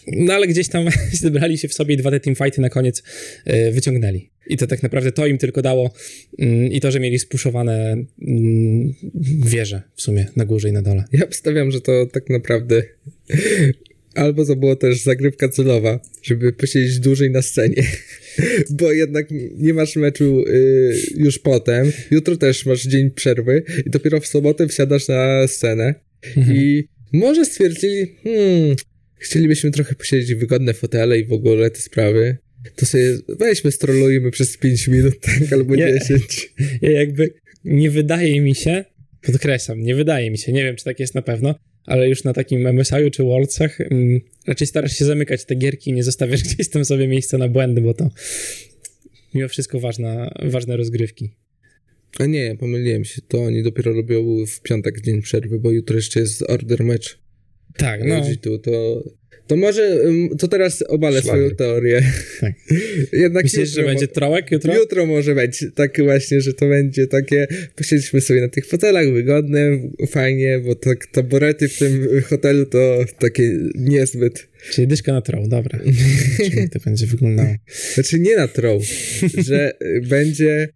[0.06, 3.02] No ale gdzieś tam zebrali się w sobie i dwa te teamfighty na koniec
[3.46, 4.30] yy, wyciągnęli.
[4.46, 5.92] I to tak naprawdę to im tylko dało
[6.38, 8.34] yy, i to, że mieli spuszowane yy,
[9.44, 11.04] wieże w sumie na górze i na dole.
[11.12, 12.82] Ja obstawiam, że to tak naprawdę
[14.14, 17.82] albo to było też zagrywka celowa, żeby posiedzieć dłużej na scenie,
[18.78, 24.20] bo jednak nie masz meczu y, już potem, jutro też masz dzień przerwy i dopiero
[24.20, 25.94] w sobotę wsiadasz na scenę
[26.36, 26.56] mhm.
[26.56, 28.76] i może stwierdzili, hmm,
[29.18, 32.36] chcielibyśmy trochę posiedzieć w wygodne fotele i w ogóle te sprawy.
[32.76, 36.54] To sobie weźmy, strolujmy przez 5 minut, tak, albo ja, 10.
[36.82, 38.84] Ja jakby nie wydaje mi się,
[39.22, 42.32] podkreślam, nie wydaje mi się, nie wiem, czy tak jest na pewno, ale już na
[42.32, 46.68] takim MSI-u czy Worldsach um, raczej starasz się zamykać te gierki i nie zostawiasz gdzieś
[46.68, 48.10] tam sobie miejsca na błędy, bo to
[49.34, 51.30] mimo wszystko ważna, ważne rozgrywki.
[52.18, 53.22] A nie, pomyliłem się.
[53.28, 57.18] To oni dopiero robią w piątek dzień przerwy, bo jutro jeszcze jest order mecz.
[57.76, 58.22] Tak, no.
[58.42, 59.04] Tu, to,
[59.46, 60.00] to może,
[60.38, 61.38] to teraz obalę Szlamy.
[61.38, 62.02] swoją teorię.
[62.40, 62.52] Tak.
[63.12, 64.76] Jednak Myślisz, jutro, że będzie trołek jutro?
[64.76, 69.90] Jutro może być tak właśnie, że to będzie takie, posiedliśmy sobie na tych fotelach, wygodne,
[70.08, 74.48] fajnie, bo tak taborety w tym hotelu to takie niezbyt.
[74.70, 75.78] Czyli dyszka na troł, dobra.
[76.50, 77.54] Czyli to będzie wyglądało.
[77.94, 78.80] Znaczy nie na troł,
[79.38, 79.72] że
[80.08, 80.68] będzie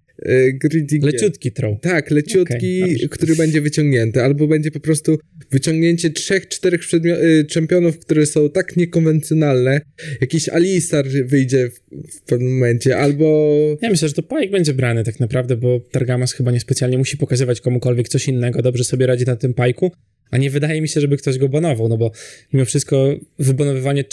[0.52, 1.76] Greedy Leciutki troll.
[1.80, 5.18] Tak, leciutki, okay, który będzie wyciągnięty, albo będzie po prostu
[5.50, 9.80] wyciągnięcie trzech, czterech y, czempionów, które są tak niekonwencjonalne.
[10.20, 11.80] Jakiś Alistar wyjdzie w,
[12.16, 13.56] w, pewnym momencie, albo...
[13.82, 17.60] Ja myślę, że to Pike będzie brany tak naprawdę, bo Targamas chyba niespecjalnie musi pokazywać
[17.60, 19.92] komukolwiek coś innego, dobrze sobie radzi na tym Pajku,
[20.30, 22.12] a nie wydaje mi się, żeby ktoś go banował, no bo
[22.52, 24.04] mimo wszystko wybanowywanie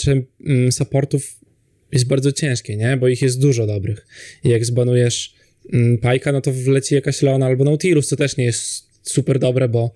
[0.46, 1.40] mm, supportów
[1.92, 2.96] jest bardzo ciężkie, nie?
[2.96, 4.06] Bo ich jest dużo dobrych.
[4.44, 5.39] I jak zbanujesz
[6.02, 9.92] Pajka, no to wleci jakaś Leona albo Nautilus, co też nie jest super dobre, bo,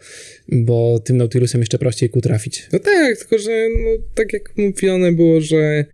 [0.49, 2.69] bo tym Nautilusem jeszcze prościej ku trafić.
[2.73, 5.85] No tak, tylko że no, tak jak mówione było, że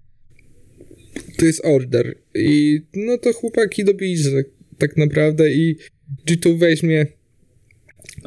[1.39, 4.47] to jest order i no to chłopaki dobijcie tak,
[4.79, 5.77] tak naprawdę i
[6.27, 7.07] G2 weźmie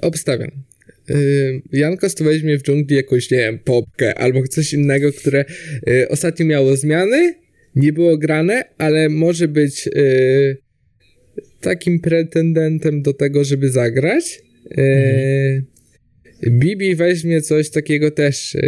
[0.01, 0.51] obstawiam.
[1.09, 5.45] Yy, Jankos to weźmie w dżungli jakąś, nie wiem, popkę albo coś innego, które
[5.87, 7.35] yy, ostatnio miało zmiany,
[7.75, 10.62] nie było grane, ale może być yy,
[11.63, 14.41] takim pretendentem do tego, żeby zagrać.
[14.71, 15.65] Mhm.
[16.49, 18.59] Bibi weźmie coś takiego też, e,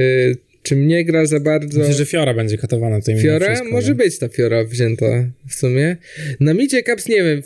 [0.64, 1.80] czym nie gra za bardzo.
[1.80, 3.20] Myślę, że Fiora będzie katowana tutaj.
[3.20, 3.46] Fiora?
[3.46, 3.96] Wszystko, Może nie?
[3.96, 5.98] być ta Fiora wzięta w sumie.
[6.40, 7.42] Na midzie Caps nie wiem,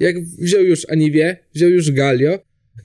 [0.00, 2.38] jak wziął już Aniwie, wziął już Galio,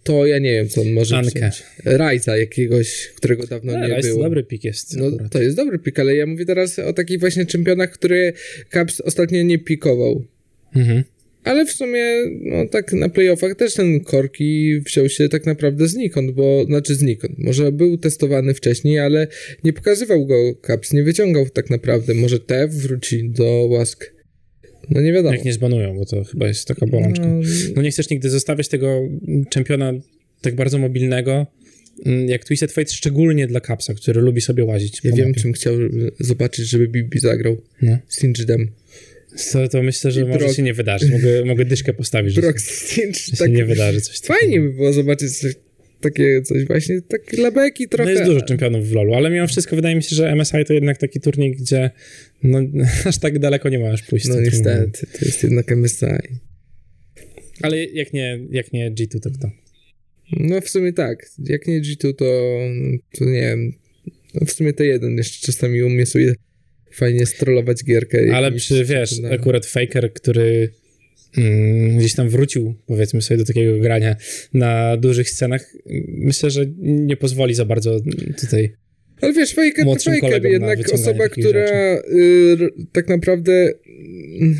[0.03, 1.51] to ja nie wiem, co on może Ankę.
[1.85, 4.23] Rajza jakiegoś, którego dawno no, nie Rajz było.
[4.23, 4.97] dobry pik jest.
[4.97, 8.33] No, to jest dobry pik, ale ja mówię teraz o takich właśnie czempionach, które
[8.69, 10.23] Caps ostatnio nie pikował.
[10.75, 11.03] Mhm.
[11.43, 12.03] Ale w sumie,
[12.41, 17.39] no tak na playoffach też ten Korki wziął się tak naprawdę znikąd, bo, znaczy znikąd.
[17.39, 19.27] Może był testowany wcześniej, ale
[19.63, 22.13] nie pokazywał go Caps, nie wyciągał tak naprawdę.
[22.13, 24.13] Może te wróci do łask.
[24.89, 25.35] No nie wiadomo.
[25.35, 27.27] Jak nie zbanują, bo to chyba jest taka bolączka.
[27.27, 27.41] No,
[27.75, 29.01] no nie chcesz nigdy zostawiać tego
[29.49, 29.93] czempiona
[30.41, 31.47] tak bardzo mobilnego,
[32.05, 35.01] mm, jak Twisted Fate, szczególnie dla Capsa, który lubi sobie łazić.
[35.03, 35.41] Ja wiem, mapie.
[35.41, 35.73] czym chciał
[36.19, 37.57] zobaczyć, żeby Bibi zagrał.
[37.81, 37.97] No.
[38.09, 38.67] Singedem.
[39.51, 41.11] To, to myślę, że I może Brock- się nie wydarzyć.
[41.11, 44.39] Mogę, mogę dyszkę postawić, że, się tak nie wydarzy coś takiego.
[44.39, 45.55] fajnie by było zobaczyć coś,
[46.01, 48.11] takie coś właśnie, tak dla beki No trochę.
[48.11, 50.97] jest dużo czempionów w LoLu, ale mimo wszystko wydaje mi się, że MSI to jednak
[50.97, 51.89] taki turniej, gdzie
[52.43, 52.59] no,
[53.05, 54.27] aż tak daleko nie możesz pójść.
[54.27, 56.05] No niestety, to jest jednak MSI.
[57.61, 59.51] Ale jak nie, jak nie G2, to kto?
[60.31, 62.25] No w sumie tak, jak nie G2 to,
[63.17, 63.73] to nie wiem,
[64.33, 66.35] no w sumie to jeden jeszcze czasami sobie
[66.93, 68.19] fajnie strollować gierkę.
[68.33, 69.39] Ale przy, wiesz, czempionatem.
[69.39, 70.69] akurat Faker, który
[71.37, 74.15] mm, gdzieś tam wrócił, powiedzmy sobie, do takiego grania
[74.53, 75.73] na dużych scenach,
[76.07, 77.99] myślę, że nie pozwoli za bardzo
[78.41, 78.73] tutaj.
[79.23, 82.57] Ale wiesz, Faker to na jednak osoba, która y,
[82.91, 83.53] tak naprawdę
[84.41, 84.55] mm,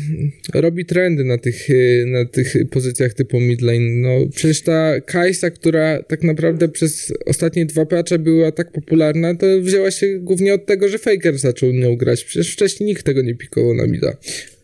[0.54, 3.90] robi trendy na tych, y, na tych pozycjach typu midlane.
[3.90, 9.46] No przecież ta Kajsa, która tak naprawdę przez ostatnie dwa patche była tak popularna, to
[9.60, 12.24] wzięła się głównie od tego, że Faker zaczął nią grać.
[12.24, 14.16] Przecież wcześniej nikt tego nie pikował na mida.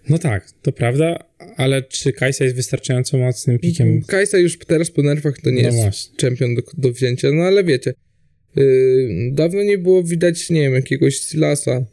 [0.09, 1.25] No tak, to prawda,
[1.57, 4.03] ale czy Kajsa jest wystarczająco mocnym pikiem?
[4.03, 6.17] Kajsa już teraz po nerfach to nie No jest właśnie.
[6.17, 7.95] czempion do, do wzięcia, no ale wiecie,
[8.57, 11.85] yy, dawno nie było widać, nie wiem, jakiegoś Silasa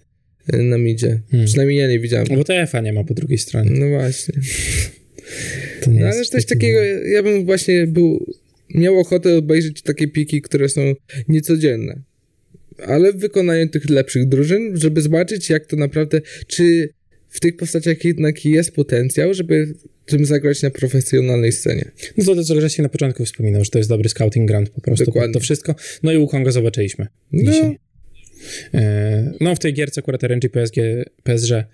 [0.54, 1.20] yy, na midzie.
[1.32, 1.46] Hmm.
[1.48, 2.28] Przynajmniej ja nie widziałem.
[2.30, 3.72] No bo TF-a nie ma po drugiej stronie.
[3.74, 4.34] No właśnie.
[5.82, 8.26] To nie No, jest ale coś taki- takiego, ja bym właśnie był,
[8.76, 10.82] miał ochotę obejrzeć takie piki, które są
[11.28, 12.02] niecodzienne.
[12.86, 16.89] Ale w wykonaniu tych lepszych drużyn, żeby zobaczyć, jak to naprawdę, czy
[17.30, 19.74] w tych postaciach jednak jest potencjał, żeby
[20.06, 21.92] tym zagrać na profesjonalnej scenie.
[22.18, 24.82] No to to, co Grzesiek na początku wspominał, że to jest dobry scouting ground po
[24.82, 25.06] prostu.
[25.06, 25.34] Dokładnie.
[25.34, 25.76] To wszystko.
[26.04, 27.52] No i Wukonga zobaczyliśmy No.
[27.52, 27.78] dzisiaj.
[28.74, 30.76] E, No w tej gierce akurat RNG PSG,
[31.24, 31.66] PSG mm,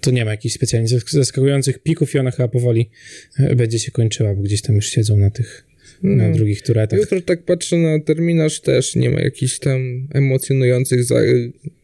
[0.00, 2.90] to nie ma jakichś specjalnie zask- zaskakujących pików i ona chyba powoli
[3.38, 5.66] e, będzie się kończyła, bo gdzieś tam już siedzą na tych,
[6.02, 6.34] na No.
[6.34, 6.98] drugich turetach.
[7.00, 11.16] Jutro tak patrzę na terminarz, też nie ma jakichś tam emocjonujących za,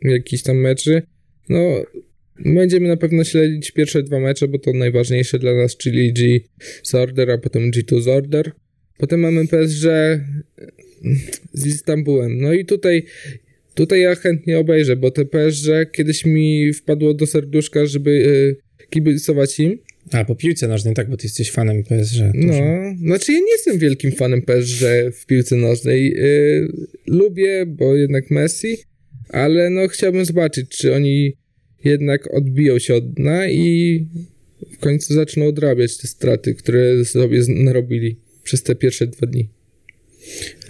[0.03, 1.03] jakichś tam meczy.
[1.49, 1.83] No,
[2.45, 6.41] będziemy na pewno śledzić pierwsze dwa mecze, bo to najważniejsze dla nas, czyli G
[6.83, 8.53] Zorder, a potem G2 Zorder.
[8.99, 9.87] Potem mamy PSG
[11.53, 12.41] z Istanbulem.
[12.41, 13.03] No i tutaj,
[13.75, 18.57] tutaj ja chętnie obejrzę, bo te PSG kiedyś mi wpadło do serduszka, żeby y,
[18.91, 19.79] kibicować im.
[20.13, 22.15] A, po piłce nożnej, tak, bo ty jesteś fanem PSG.
[22.15, 22.55] że- No,
[22.99, 26.11] znaczy ja nie jestem wielkim fanem PSG w piłce nożnej.
[26.11, 26.69] Yy,
[27.07, 28.77] lubię, bo jednak Messi,
[29.33, 31.33] ale no chciałbym zobaczyć, czy oni
[31.85, 34.07] jednak odbiją się od dna i
[34.73, 39.49] w końcu zaczną odrabiać te straty, które sobie narobili przez te pierwsze dwa dni.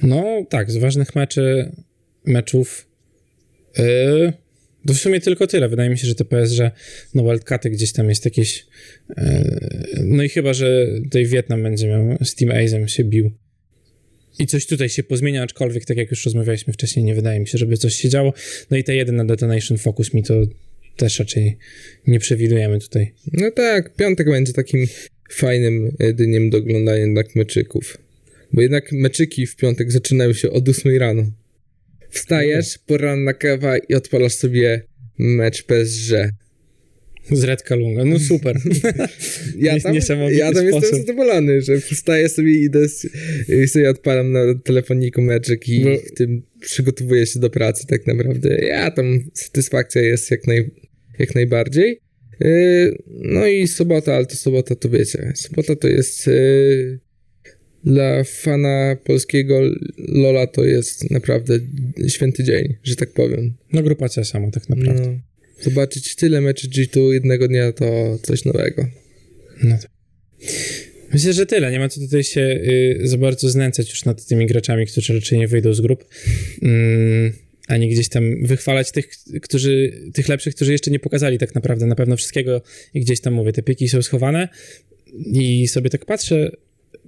[0.03, 1.73] No tak, z ważnych meczy,
[2.25, 2.89] meczów
[3.79, 4.33] yy,
[4.87, 5.69] to w sumie tylko tyle.
[5.69, 6.61] Wydaje mi się, że te PSG,
[7.15, 8.67] no Wildcaty gdzieś tam jest jakieś
[9.09, 9.25] yy,
[10.05, 13.31] no i chyba, że tutaj Wietnam będzie miał z Team Azem się bił
[14.39, 17.59] i coś tutaj się pozmienia, aczkolwiek tak jak już rozmawialiśmy wcześniej, nie wydaje mi się,
[17.59, 18.33] żeby coś się działo.
[18.71, 20.35] No i te jeden na Detonation Focus mi to
[20.97, 21.57] też raczej
[22.07, 23.13] nie przewidujemy tutaj.
[23.33, 24.87] No tak, piątek będzie takim
[25.31, 27.99] fajnym dniem do oglądania jednak meczyków.
[28.53, 31.25] Bo jednak meczyki w piątek zaczynają się od 8 rano.
[32.11, 34.83] Wstajesz, poranna kawa i odpalasz sobie
[35.19, 36.13] mecz PSG.
[37.31, 38.57] Z Red Kalunga, no super.
[39.59, 39.95] Ja tam,
[40.33, 42.87] ja tam jestem zadowolony, że wstaję sobie i idę
[43.65, 48.59] i sobie odpalam na telefoniku meczek i w tym przygotowuję się do pracy tak naprawdę.
[48.67, 50.71] Ja tam satysfakcja jest jak, naj,
[51.19, 52.01] jak najbardziej.
[52.41, 55.33] Yy, no i sobota, ale to sobota to wiecie.
[55.35, 56.99] Sobota to jest yy,
[57.85, 59.61] dla fana polskiego
[59.99, 61.59] Lola to jest naprawdę
[62.09, 63.55] święty dzień, że tak powiem.
[63.73, 65.07] No grupa sama tak naprawdę.
[65.07, 65.32] No,
[65.63, 68.89] zobaczyć tyle meczy G2 jednego dnia to coś nowego.
[69.63, 69.79] No.
[71.13, 71.71] Myślę, że tyle.
[71.71, 75.39] Nie ma co tutaj się y, za bardzo znęcać już nad tymi graczami, którzy raczej
[75.39, 76.05] nie wyjdą z grup.
[76.63, 77.33] Mm,
[77.69, 79.09] ani gdzieś tam wychwalać tych,
[79.43, 82.63] którzy, tych lepszych, którzy jeszcze nie pokazali tak naprawdę na pewno wszystkiego
[82.95, 84.49] i gdzieś tam mówię, te piki są schowane
[85.33, 86.51] i sobie tak patrzę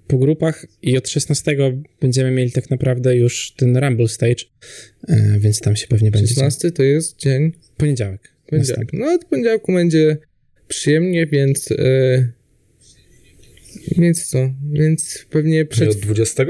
[0.07, 1.57] po grupach i od 16
[2.01, 4.45] będziemy mieli tak naprawdę już ten Rumble Stage,
[5.09, 6.35] e, więc tam się pewnie będzie...
[6.35, 8.34] 16 to jest dzień Poniedziałek.
[8.47, 8.89] Poniedziałek.
[8.93, 10.17] No od poniedziałku będzie
[10.69, 12.33] przyjemnie, więc e,
[13.99, 14.51] więc co?
[14.73, 15.91] Więc pewnie Przed...
[15.91, 16.45] Od 20?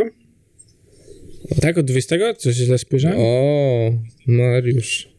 [1.61, 2.35] Tak, od 20?
[2.35, 3.19] Coś źle spojrzałem?
[3.21, 3.93] O,
[4.27, 5.15] Mariusz.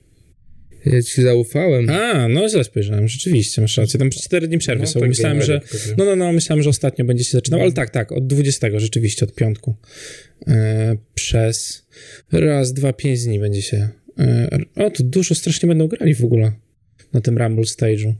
[0.86, 1.90] Ja ci zaufałem.
[1.90, 4.00] A, no źle spojrzałem, rzeczywiście, masz rację.
[4.00, 5.00] Tam 4 dni przerwy No, są.
[5.00, 5.62] tak myślałem, że.
[5.98, 9.26] No, no, no, myślałem, że ostatnio będzie się zaczynał, ale tak, tak, od 20, rzeczywiście,
[9.26, 9.76] od piątku.
[10.48, 11.88] E, przez
[12.32, 13.90] raz, dwa, pięć dni będzie się.
[14.20, 16.52] E, o, tu dużo strasznie będą grali w ogóle
[17.16, 18.14] na tym Rumble Stage'u.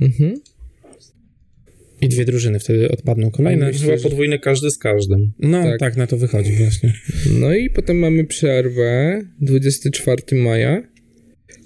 [0.00, 0.40] Mhm.
[2.00, 3.66] I dwie drużyny wtedy odpadną kolejne.
[3.66, 5.32] Myślę, Chyba podwójny każdy z każdym.
[5.38, 5.80] No, tak.
[5.80, 5.96] tak.
[5.96, 6.92] na to wychodzi właśnie.
[7.38, 10.82] No i potem mamy przerwę 24 maja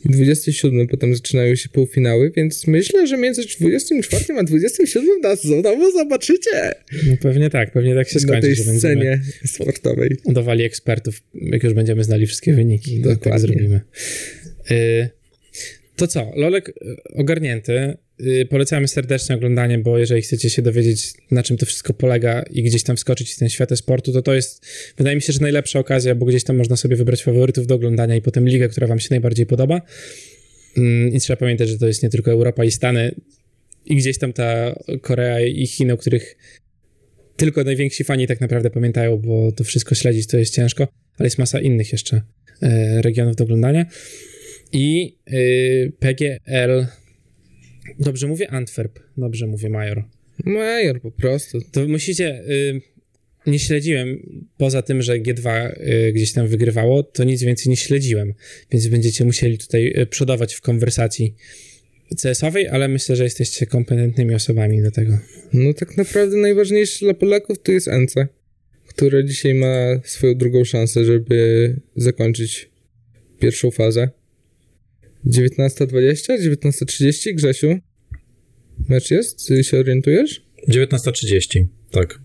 [0.04, 5.92] i 27 potem zaczynają się półfinały, więc myślę, że między 24 a 27 nas znowu
[5.92, 6.74] zobaczycie
[7.06, 10.16] No pewnie tak, pewnie tak się skończy, na tej scenie sportowej.
[10.24, 13.00] udawali ekspertów, jak już będziemy znali wszystkie wyniki.
[13.00, 13.38] Tak, tak Dokładnie.
[13.40, 13.80] zrobimy.
[14.70, 15.08] Y,
[15.96, 16.33] to co?
[16.37, 16.72] Lolek y,
[17.14, 17.96] ogarnięty.
[18.20, 22.62] Y, Polecamy serdecznie oglądanie, bo jeżeli chcecie się dowiedzieć, na czym to wszystko polega i
[22.62, 25.78] gdzieś tam wskoczyć w ten świat sportu, to to jest, wydaje mi się, że najlepsza
[25.78, 29.00] okazja, bo gdzieś tam można sobie wybrać faworytów do oglądania i potem ligę, która wam
[29.00, 29.83] się najbardziej podoba.
[30.76, 33.14] Mm, I trzeba pamiętać, że to jest nie tylko Europa i Stany
[33.87, 36.37] i gdzieś tam ta Korea i Chiny, o których
[37.37, 41.38] tylko najwięksi fani tak naprawdę pamiętają, bo to wszystko śledzić to jest ciężko, ale jest
[41.38, 42.22] masa innych jeszcze
[42.62, 43.87] e, regionów do oglądania.
[44.74, 46.87] I y, PGL,
[47.98, 50.04] dobrze mówię Antwerp, dobrze mówię Major.
[50.44, 51.60] Major po prostu.
[51.72, 52.80] To musicie, y,
[53.46, 54.18] nie śledziłem,
[54.56, 55.70] poza tym, że G2
[56.08, 58.34] y, gdzieś tam wygrywało, to nic więcej nie śledziłem,
[58.72, 61.34] więc będziecie musieli tutaj y, przodować w konwersacji
[62.22, 65.18] CS-owej, ale myślę, że jesteście kompetentnymi osobami do tego.
[65.52, 68.14] No tak naprawdę najważniejsze dla Polaków to jest NC,
[68.87, 72.70] które dzisiaj ma swoją drugą szansę, żeby zakończyć
[73.40, 74.08] pierwszą fazę.
[75.26, 77.78] 19.20, 19.30, Grzesiu?
[78.88, 79.48] Mecz jest?
[79.48, 80.46] Ty się orientujesz?
[80.68, 82.20] 19.30, tak.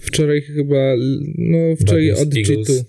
[0.00, 0.94] Wczoraj chyba,
[1.38, 2.28] no wczoraj od.
[2.28, 2.84] G2.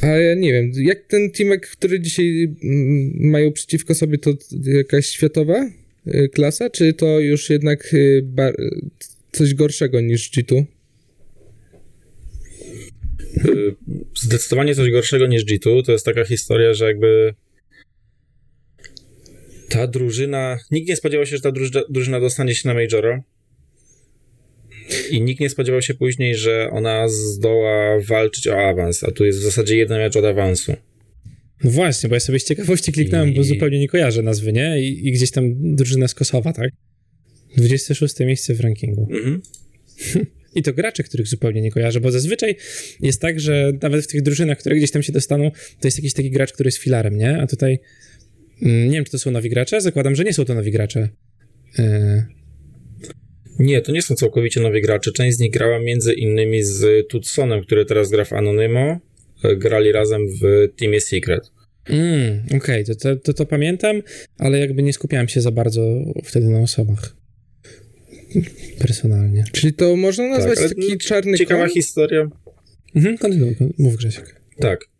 [0.00, 4.30] A ja nie wiem, jak ten teamek, który dzisiaj mm, mają przeciwko sobie, to
[4.64, 5.70] jakaś światowa
[6.06, 8.26] y, klasa, czy to już jednak y,
[9.32, 10.64] coś gorszego niż G2?
[13.44, 13.74] Y,
[14.16, 15.82] Zdecydowanie coś gorszego niż G2.
[15.84, 17.34] To jest taka historia, że jakby
[19.68, 20.58] ta drużyna.
[20.70, 23.22] Nikt nie spodziewał się, że ta drużyna, drużyna dostanie się na Majora.
[25.10, 29.38] I nikt nie spodziewał się później, że ona zdoła walczyć o awans, a tu jest
[29.38, 30.74] w zasadzie jeden mecz od awansu.
[31.64, 34.80] No właśnie, bo ja sobie z ciekawości kliknąłem, bo I- zupełnie nie kojarzę nazwy, nie?
[34.82, 36.70] I, I gdzieś tam drużyna z Kosowa, tak?
[37.56, 39.08] 26 miejsce w rankingu.
[39.10, 39.40] Mhm.
[40.54, 42.56] I to gracze, których zupełnie nie kojarzę, bo zazwyczaj
[43.00, 46.14] jest tak, że nawet w tych drużynach, które gdzieś tam się dostaną, to jest jakiś
[46.14, 47.38] taki gracz, który jest filarem, nie?
[47.42, 47.78] A tutaj
[48.62, 51.08] mm, nie wiem, czy to są nowi gracze, zakładam, że nie są to nowi gracze.
[51.78, 51.84] Yy,
[53.58, 55.12] Nie, to nie są całkowicie nowi gracze.
[55.12, 58.98] Część z nich grała między innymi z Tutsonem, który teraz gra w Anonymo.
[59.44, 61.50] E, Grali razem w Teamie Secret.
[61.88, 64.02] mm, Okej, to, to, to to pamiętam,
[64.38, 65.82] ale jakby nie skupiałem się za bardzo
[66.24, 67.16] wtedy na osobach.
[68.78, 69.44] Personalnie.
[69.52, 71.74] Czyli to można nazwać ale, taki no, czarny Ciekawa koń?
[71.74, 72.30] historia.
[72.94, 74.40] Mhm, kontynuuj, kon- mów Grzesiek.
[74.58, 74.90] Tak.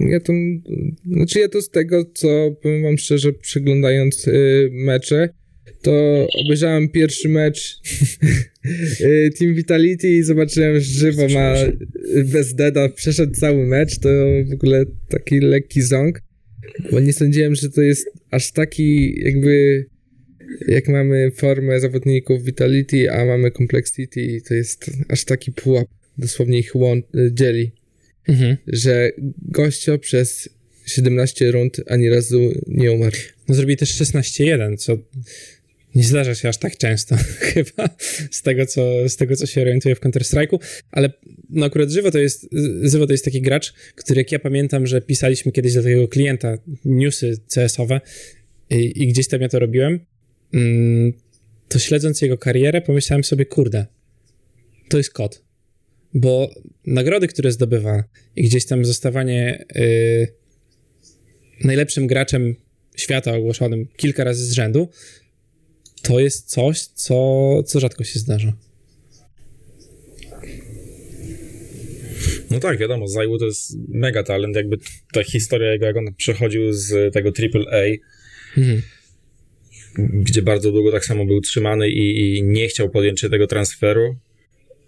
[0.00, 0.32] Ja to,
[1.06, 5.28] znaczy ja to z tego, co powiem wam szczerze, przeglądając y, mecze,
[5.82, 7.80] to obejrzałem pierwszy mecz
[9.00, 11.54] y, Team Vitality i zobaczyłem, że żywo ma
[12.24, 14.08] bez deda, przeszedł cały mecz, to
[14.50, 16.22] w ogóle taki lekki ząg,
[16.90, 19.86] bo nie sądziłem, że to jest aż taki jakby
[20.68, 26.74] jak mamy formę zawodników Vitality, a mamy Complexity, to jest aż taki pułap, dosłownie ich
[26.74, 27.72] łą- dzieli
[28.28, 28.56] Mhm.
[28.66, 29.10] że
[29.42, 30.48] gościo przez
[30.86, 33.16] 17 rund ani razu nie umarł.
[33.48, 34.98] No zrobili też 16-1, co
[35.94, 37.16] nie zdarza się aż tak często
[37.52, 37.88] chyba
[38.30, 40.58] z tego, co, z tego, co się orientuję w Counter-Strike'u,
[40.90, 41.10] ale
[41.50, 42.48] no akurat Żywo to jest,
[42.82, 46.58] Zywo to jest taki gracz, który jak ja pamiętam, że pisaliśmy kiedyś do tego klienta
[46.84, 48.00] newsy CS-owe
[48.70, 50.00] i, i gdzieś tam ja to robiłem,
[51.68, 53.86] to śledząc jego karierę pomyślałem sobie, kurde,
[54.88, 55.42] to jest kot.
[56.14, 56.54] Bo
[56.86, 58.04] nagrody, które zdobywa
[58.36, 60.34] i gdzieś tam zostawanie y,
[61.64, 62.54] najlepszym graczem
[62.96, 64.88] świata ogłoszonym kilka razy z rzędu,
[66.02, 68.56] to jest coś, co, co rzadko się zdarza.
[72.50, 74.78] No tak, wiadomo, Zaiwu to jest mega talent, jakby
[75.12, 77.84] ta historia jego, jak on przechodził z tego AAA,
[78.56, 78.82] Mhm.
[79.98, 84.16] Gdzie bardzo długo tak samo był trzymany i, i nie chciał podjąć się tego transferu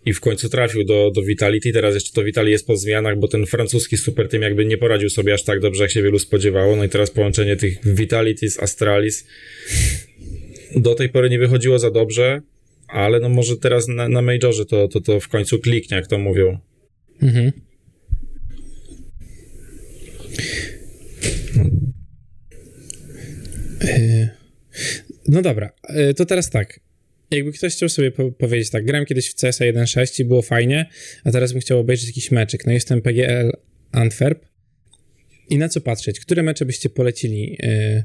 [0.06, 3.28] i w końcu trafił do, do Vitality, teraz jeszcze to Vitality jest po zmianach, bo
[3.28, 6.76] ten francuski super team jakby nie poradził sobie aż tak dobrze, jak się wielu spodziewało,
[6.76, 9.26] no i teraz połączenie tych Vitality z Astralis
[10.76, 12.42] do tej pory nie wychodziło za dobrze,
[12.88, 16.18] ale no może teraz na, na Majorze to, to, to w końcu kliknie, jak to
[16.18, 16.58] mówią.
[17.22, 17.52] Mhm.
[23.84, 24.41] Yy,
[25.28, 26.80] No dobra, yy, to teraz tak.
[27.30, 30.86] Jakby ktoś chciał sobie po- powiedzieć tak, grałem kiedyś w CS 1.6 i było fajnie,
[31.24, 32.66] a teraz bym chciał obejrzeć jakiś meczyk.
[32.66, 33.52] No jestem PGL
[33.92, 34.44] Antwerp.
[35.50, 36.20] I na co patrzeć?
[36.20, 37.56] Które mecze byście polecili?
[37.62, 38.04] Yy,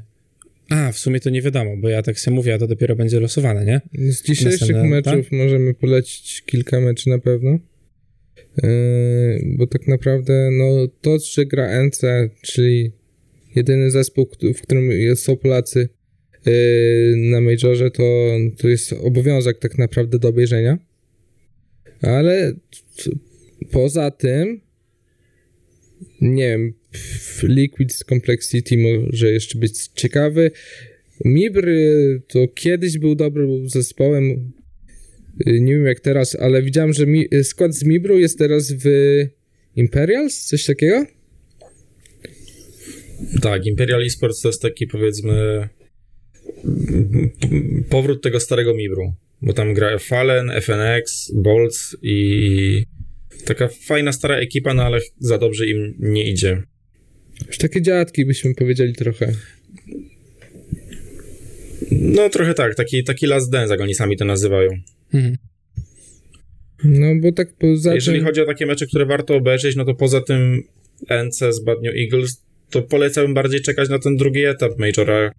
[0.70, 3.20] A, w sumie to nie wiadomo, bo ja tak sobie mówię, a to dopiero będzie
[3.20, 3.80] losowane, nie?
[4.12, 7.58] Z dzisiejszych Następne, meczów możemy polecić kilka meczy na pewno.
[8.62, 12.02] Yy, bo tak naprawdę, no to, że gra NC,
[12.42, 12.92] czyli
[13.54, 15.88] jedyny zespół, w którym jest- są Polacy
[17.16, 20.78] na Majorze, to, to jest obowiązek tak naprawdę do obejrzenia.
[22.02, 22.52] Ale
[23.70, 24.60] poza tym,
[26.20, 26.72] nie wiem,
[27.42, 30.50] Liquid Complexity może jeszcze być ciekawy.
[31.24, 34.52] Mibr y, to kiedyś był dobrym zespołem,
[35.46, 38.72] y, nie wiem jak teraz, ale widziałem, że mi, y, skład z Mibru jest teraz
[38.72, 38.86] w
[39.76, 41.06] Imperials, coś takiego?
[43.42, 45.68] Tak, Imperial Esports to jest taki powiedzmy
[47.88, 52.84] powrót tego starego Mibru, bo tam gra Fallen, FNX, Bolts i
[53.44, 56.62] taka fajna stara ekipa, no ale za dobrze im nie idzie.
[57.46, 59.32] Już takie dziadki byśmy powiedzieli trochę.
[61.90, 64.70] No trochę tak, taki, taki last dance, jak oni sami to nazywają.
[65.14, 65.36] Mhm.
[66.84, 68.26] No bo tak poza Jeżeli tym...
[68.26, 70.62] chodzi o takie mecze, które warto obejrzeć, no to poza tym
[71.24, 75.32] NC z Bad New Eagles, to polecałbym bardziej czekać na ten drugi etap Majora,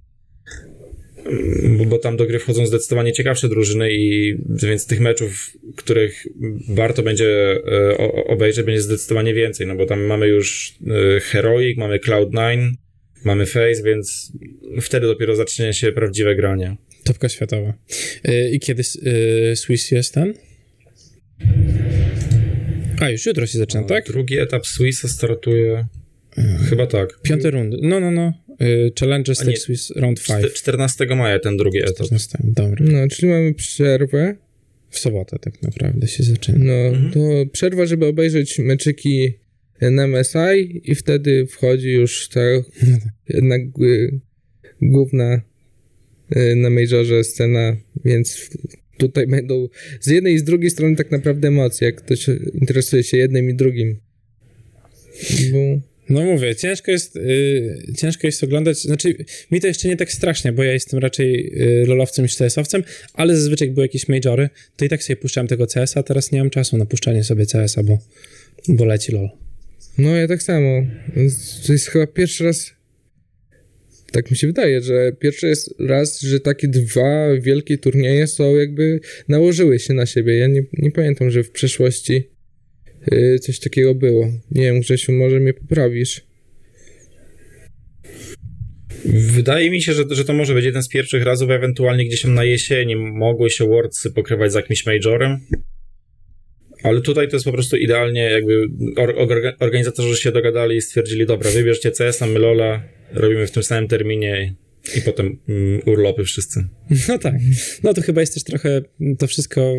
[1.78, 6.26] bo- bo tam do gry wchodzą zdecydowanie ciekawsze drużyny i więc tych meczów, których
[6.70, 7.60] warto będzie
[7.98, 10.74] o- obejrzeć, będzie zdecydowanie więcej, no bo tam mamy już
[11.16, 12.72] e, Heroic, mamy Cloud9,
[13.26, 14.32] mamy Face, więc
[14.82, 16.76] wtedy dopiero zacznie się prawdziwe granie.
[17.04, 17.74] Topka światowa.
[18.30, 18.84] Y, I kiedy
[19.52, 20.34] y, Swiss jest ten?
[23.02, 24.06] A, już jutro się zaczyna, tak?
[24.06, 25.86] Drugi etap Swissa startuje
[26.70, 27.20] chyba tak.
[27.22, 27.78] Piąte rundy.
[27.82, 28.34] No, no, no.
[28.62, 29.58] Y, Challenge A Stage nie.
[29.58, 30.46] Swiss Round 5.
[30.46, 31.94] Czte- 14 maja ten drugi etap.
[31.96, 32.38] 14.
[32.44, 32.86] Dobra.
[32.86, 34.36] No, czyli mamy przerwę.
[34.90, 36.58] W sobotę tak naprawdę się zaczyna.
[36.60, 37.20] No, to
[37.52, 39.34] przerwa, żeby obejrzeć meczyki
[39.82, 42.42] na MSI i wtedy wchodzi już ta
[43.36, 44.20] jednak y,
[44.82, 45.42] główna
[46.36, 48.50] y, na Majorze scena, więc
[48.98, 49.68] tutaj będą
[50.00, 53.54] z jednej i z drugiej strony tak naprawdę emocje, jak ktoś interesuje się jednym i
[53.54, 54.00] drugim.
[55.52, 59.16] Bo No mówię, ciężko jest, y, ciężko jest oglądać, znaczy
[59.52, 62.84] mi to jeszcze nie tak strasznie, bo ja jestem raczej y, lolowcem niż CS-owcem,
[63.14, 66.50] ale zazwyczaj były jakieś majory, to i tak sobie puszczałem tego CS-a, teraz nie mam
[66.50, 67.98] czasu na puszczanie sobie CS-a, bo,
[68.68, 69.30] bo leci lol.
[69.98, 70.88] no ja tak samo.
[71.68, 72.80] To jest chyba pierwszy raz
[74.12, 79.00] tak mi się wydaje, że pierwszy jest raz, że takie dwa wielkie turnieje są jakby
[79.28, 80.38] nałożyły się na siebie.
[80.38, 82.30] Ja nie, nie pamiętam, że w przeszłości
[83.42, 84.32] coś takiego było.
[84.52, 86.22] Nie wiem, Grzesiu, może mnie poprawisz.
[89.06, 92.34] Wydaje mi się, że, że to może być jeden z pierwszych razów, ewentualnie gdzieś tam
[92.34, 95.40] na jesieni mogły się Worldsy pokrywać z jakimś majorem.
[96.84, 101.26] Ale tutaj to jest po prostu idealnie, jakby or, orga- organizatorzy się dogadali i stwierdzili,
[101.26, 104.56] dobra, wybierzcie CS, my Lola, robimy w tym samym terminie
[104.96, 106.68] i, i potem mm, urlopy wszyscy.
[107.08, 107.34] No tak,
[107.84, 108.82] no to chyba jest też trochę
[109.20, 109.74] to wszystko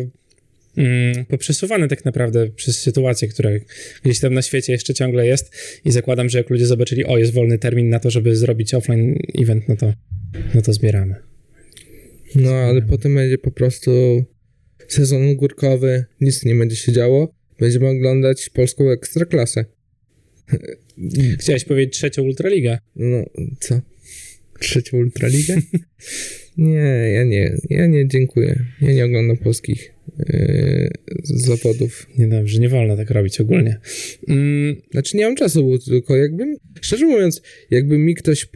[0.77, 3.49] mm, poprzesuwane tak naprawdę przez sytuację, która
[4.03, 5.51] gdzieś tam na świecie jeszcze ciągle jest
[5.85, 9.19] i zakładam, że jak ludzie zobaczyli, o jest wolny termin na to, żeby zrobić offline
[9.41, 9.93] event, no to,
[10.55, 11.15] no to zbieramy.
[12.35, 13.91] No, ale potem będzie po prostu
[14.87, 17.33] sezon górkowy, nic nie będzie się działo.
[17.59, 19.65] Będziemy oglądać polską ekstraklasę.
[21.39, 22.79] Chciałeś powiedzieć trzecią Ultraligę.
[22.95, 23.25] No,
[23.59, 23.81] co?
[24.59, 25.57] Trzecią Ultraligę?
[26.57, 28.65] nie, ja nie, ja nie, dziękuję.
[28.81, 30.89] Ja nie oglądam polskich yy,
[31.23, 32.07] zawodów.
[32.17, 33.79] Niedobrze, nie wolno tak robić ogólnie.
[34.27, 37.41] Mm, Znaczy nie mam czasu, bo tylko jakbym, szczerze mówiąc,
[37.71, 38.47] jakby mi ktoś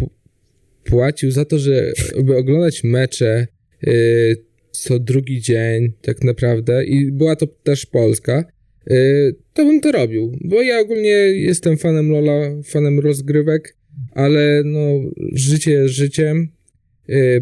[0.84, 3.48] płacił za to, żeby oglądać mecze
[3.82, 4.36] yy,
[4.72, 8.46] co drugi dzień, tak naprawdę, i była to też Polska,
[8.88, 13.76] yy, to bym to robił, bo ja ogólnie jestem fanem Lola, fanem rozgrywek,
[14.12, 16.48] ale no, życie jest życiem,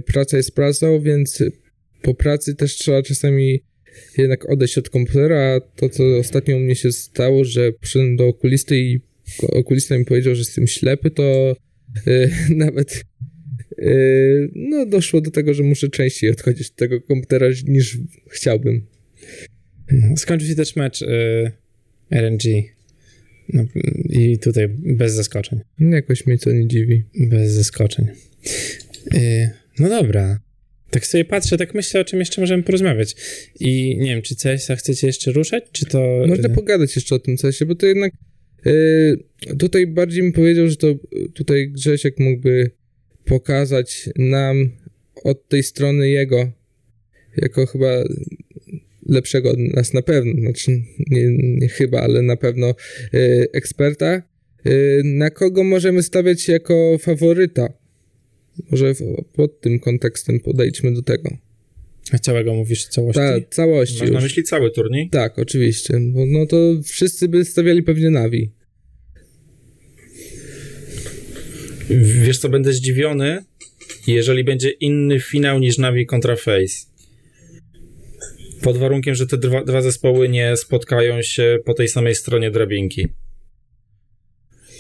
[0.06, 1.44] praca jest pracą, więc
[2.02, 3.64] po pracy też trzeba czasami
[4.18, 5.60] jednak odejść od komputera.
[5.76, 9.00] To, co ostatnio u mnie się stało, że przyszedłem do okulisty i
[9.42, 11.56] okulista mi powiedział, że jestem ślepy, to
[12.06, 12.30] yy,
[12.66, 13.04] nawet
[13.78, 17.98] yy, no, doszło do tego, że muszę częściej odchodzić od tego komputera niż
[18.30, 18.86] chciałbym.
[19.92, 21.52] no, skończył się też mecz y,
[22.12, 22.44] RNG.
[23.50, 23.66] No,
[24.10, 25.60] I tutaj bez zaskoczeń.
[25.80, 27.04] Jakoś mnie to nie dziwi.
[27.20, 28.08] Bez zaskoczeń.
[29.16, 30.40] Y, no dobra.
[30.94, 33.16] Tak sobie patrzę, tak myślę, o czym jeszcze możemy porozmawiać.
[33.60, 36.24] I nie wiem, czy CS-a chcecie jeszcze ruszać, czy to...
[36.28, 38.14] Można pogadać jeszcze o tym cesie, bo to jednak
[38.66, 40.96] yy, tutaj bardziej mi powiedział, że to
[41.34, 42.72] tutaj Grzesiek mógłby
[43.26, 44.70] pokazać nam
[45.24, 46.52] od tej strony jego,
[47.38, 48.04] jako chyba
[49.10, 50.72] lepszego od nas na pewno, znaczy
[51.10, 52.76] nie, nie chyba, ale na pewno
[53.14, 54.22] yy, eksperta,
[54.66, 57.83] yy, na kogo możemy stawiać jako faworyta.
[58.72, 58.94] Może
[59.34, 61.30] pod tym kontekstem podejdźmy do tego.
[62.12, 63.22] A całego mówisz całości?
[63.22, 65.10] Tak, całości Masz na myśli cały turniej?
[65.10, 66.00] Tak, oczywiście.
[66.14, 68.52] Bo, no to wszyscy by stawiali pewnie Navi.
[72.00, 73.44] Wiesz co, będę zdziwiony,
[74.08, 76.94] jeżeli będzie inny finał niż Navi kontra Face.
[78.62, 83.08] Pod warunkiem, że te dwa, dwa zespoły nie spotkają się po tej samej stronie drabinki.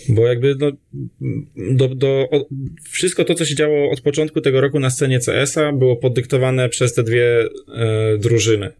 [0.09, 0.71] Bo jakby no,
[1.55, 2.45] do, do, o,
[2.89, 6.93] wszystko to, co się działo od początku tego roku na scenie CS-a, było poddyktowane przez
[6.93, 7.41] te dwie
[7.75, 8.71] e, drużyny.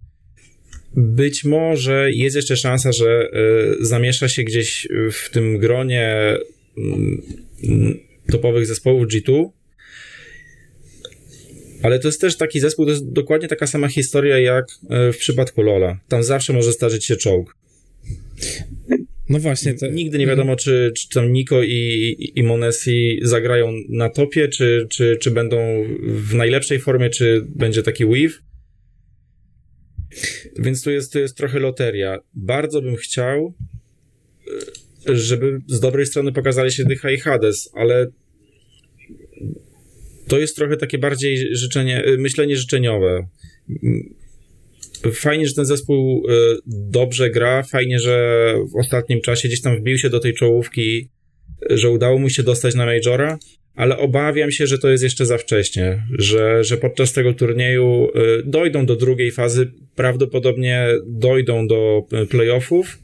[0.95, 3.29] Być może jest jeszcze szansa, że e,
[3.79, 6.37] zamiesza się gdzieś w tym gronie
[6.77, 7.99] mm,
[8.31, 9.49] topowych zespołów G2.
[11.83, 15.17] Ale to jest też taki zespół, to jest dokładnie taka sama historia jak e, w
[15.17, 15.99] przypadku Lola.
[16.07, 17.55] Tam zawsze może zdarzyć się czołg.
[19.33, 19.75] No właśnie.
[19.91, 25.17] Nigdy nie wiadomo, czy, czy tam Niko i, i Monesi zagrają na topie, czy, czy,
[25.21, 25.57] czy będą
[26.03, 28.41] w najlepszej formie, czy będzie taki weave.
[30.59, 32.19] Więc tu jest, tu jest trochę loteria.
[32.33, 33.53] Bardzo bym chciał,
[35.09, 38.07] e, żeby z dobrej strony pokazali się Dycha i Hades, ale
[40.27, 43.27] to jest trochę takie bardziej życzenie, myślenie życzeniowe.
[45.11, 46.23] Fajnie, że ten zespół
[46.67, 51.09] dobrze gra, fajnie, że w ostatnim czasie gdzieś tam wbił się do tej czołówki,
[51.69, 53.37] że udało mu się dostać na Majora,
[53.75, 58.07] ale obawiam się, że to jest jeszcze za wcześnie, że, że podczas tego turnieju
[58.45, 62.97] dojdą do drugiej fazy, prawdopodobnie dojdą do playoffów,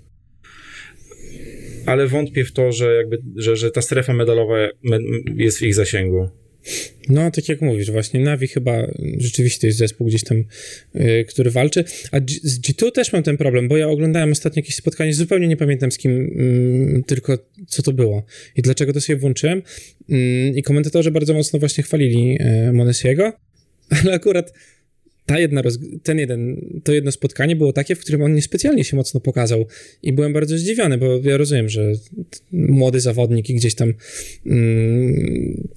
[1.85, 4.57] ale wątpię w to, że, jakby, że, że ta strefa medalowa
[5.35, 6.29] jest w ich zasięgu.
[7.09, 8.87] No, tak jak mówisz, właśnie Navi chyba
[9.17, 10.43] rzeczywiście jest zespół gdzieś tam,
[10.93, 11.83] yy, który walczy.
[12.11, 15.47] A G z G2 też mam ten problem, bo ja oglądałem ostatnio jakieś spotkanie, zupełnie
[15.47, 17.37] nie pamiętam z kim, yy, tylko
[17.67, 18.23] co to było
[18.55, 19.61] i dlaczego to sobie włączyłem.
[20.09, 20.17] Yy,
[20.55, 23.33] I komentatorzy bardzo mocno właśnie chwalili yy, Monesiego,
[24.03, 24.53] ale akurat
[25.29, 25.61] ta jedna
[26.03, 29.65] ten jeden, to jedno spotkanie było takie, w którym on niespecjalnie się mocno pokazał
[30.03, 31.91] i byłem bardzo zdziwiony, bo ja rozumiem, że
[32.51, 33.93] młody zawodnik i gdzieś tam
[34.45, 35.67] mm,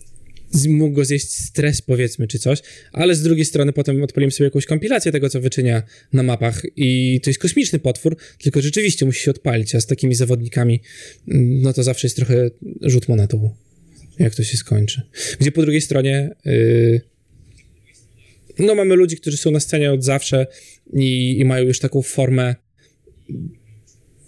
[0.68, 4.66] mógł go zjeść stres, powiedzmy, czy coś, ale z drugiej strony potem odpaliłem sobie jakąś
[4.66, 5.82] kompilację tego, co wyczynia
[6.12, 10.14] na mapach i to jest kosmiczny potwór, tylko rzeczywiście musi się odpalić, a z takimi
[10.14, 10.80] zawodnikami
[11.26, 12.50] no to zawsze jest trochę
[12.80, 13.54] rzut monetą,
[14.18, 15.02] jak to się skończy.
[15.40, 17.00] Gdzie po drugiej stronie yy,
[18.58, 20.46] no mamy ludzi, którzy są na scenie od zawsze
[20.92, 22.54] i, i mają już taką formę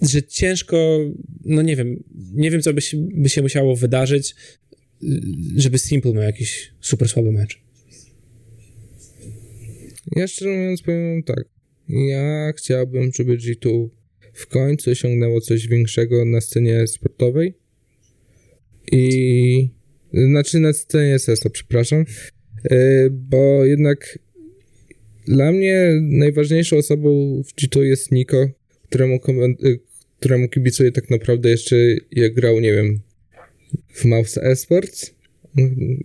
[0.03, 0.99] że ciężko,
[1.45, 2.05] no nie wiem,
[2.35, 4.35] nie wiem, co by się, by się musiało wydarzyć,
[5.57, 7.61] żeby Simple miał jakiś super słaby mecz.
[10.17, 11.45] Ja szczerze mówiąc powiem tak.
[11.89, 13.89] Ja chciałbym, żeby G2
[14.33, 17.55] w końcu osiągnęło coś większego na scenie sportowej
[18.93, 19.69] i
[20.13, 22.05] znaczy na scenie SSA, przepraszam,
[23.11, 24.19] bo jednak
[25.27, 28.49] dla mnie najważniejszą osobą w G2 jest Niko,
[28.83, 29.21] któremu,
[30.21, 31.77] któremu kibicuję tak naprawdę jeszcze
[32.11, 33.01] jak grał, nie wiem,
[33.95, 35.15] w Mouse Esports.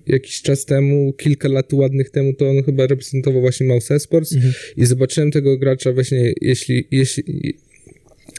[0.07, 4.53] Jakiś czas temu, kilka lat ładnych temu, to on chyba reprezentował właśnie Mouse Esports mhm.
[4.78, 7.53] i zobaczyłem tego gracza właśnie, jeśli, jeśli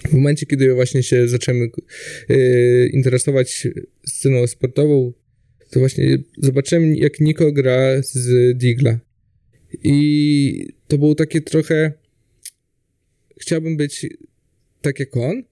[0.09, 1.71] w momencie, kiedy właśnie się zaczęły
[2.29, 3.69] yy, interesować
[4.07, 5.13] sceną sportową,
[5.71, 8.99] to właśnie zobaczyłem, jak Niko gra z Digla.
[9.85, 11.93] I to było takie trochę.
[13.41, 14.07] Chciałbym być
[14.81, 15.43] tak jak on,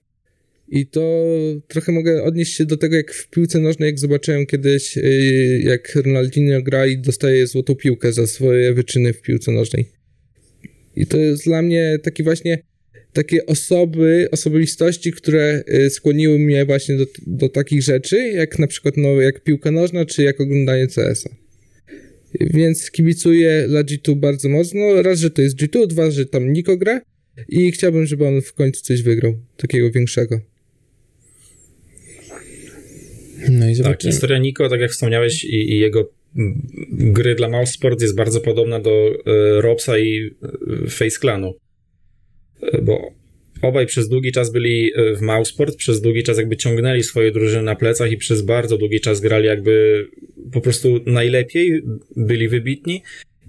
[0.71, 1.25] i to
[1.67, 5.95] trochę mogę odnieść się do tego, jak w piłce nożnej, jak zobaczyłem kiedyś, y, jak
[5.95, 9.85] Ronaldinho gra i dostaje złotą piłkę za swoje wyczyny w piłce nożnej.
[10.95, 12.59] I to jest dla mnie taki właśnie
[13.13, 18.97] takie osoby, osobistości, które y, skłoniły mnie właśnie do, do takich rzeczy, jak na przykład
[18.97, 21.29] no, jak piłka nożna, czy jak oglądanie CS-a.
[22.39, 25.01] Więc kibicuję dla G2 bardzo mocno.
[25.01, 27.01] Raz, że to jest G2, dwa, że tam Niko gra
[27.49, 30.39] i chciałbym, żeby on w końcu coś wygrał, takiego większego.
[33.49, 36.11] No i tak, historia Niko, tak jak wspomniałeś, i, i jego
[36.91, 40.31] gry dla Mouse Sport jest bardzo podobna do e, Robsa i
[40.85, 41.53] e, Face Clanu.
[42.61, 43.11] E, bo
[43.61, 47.75] obaj przez długi czas byli w Mouseport, przez długi czas jakby ciągnęli swoje drużyny na
[47.75, 50.05] plecach i przez bardzo długi czas grali jakby
[50.51, 51.81] po prostu najlepiej,
[52.15, 53.03] byli wybitni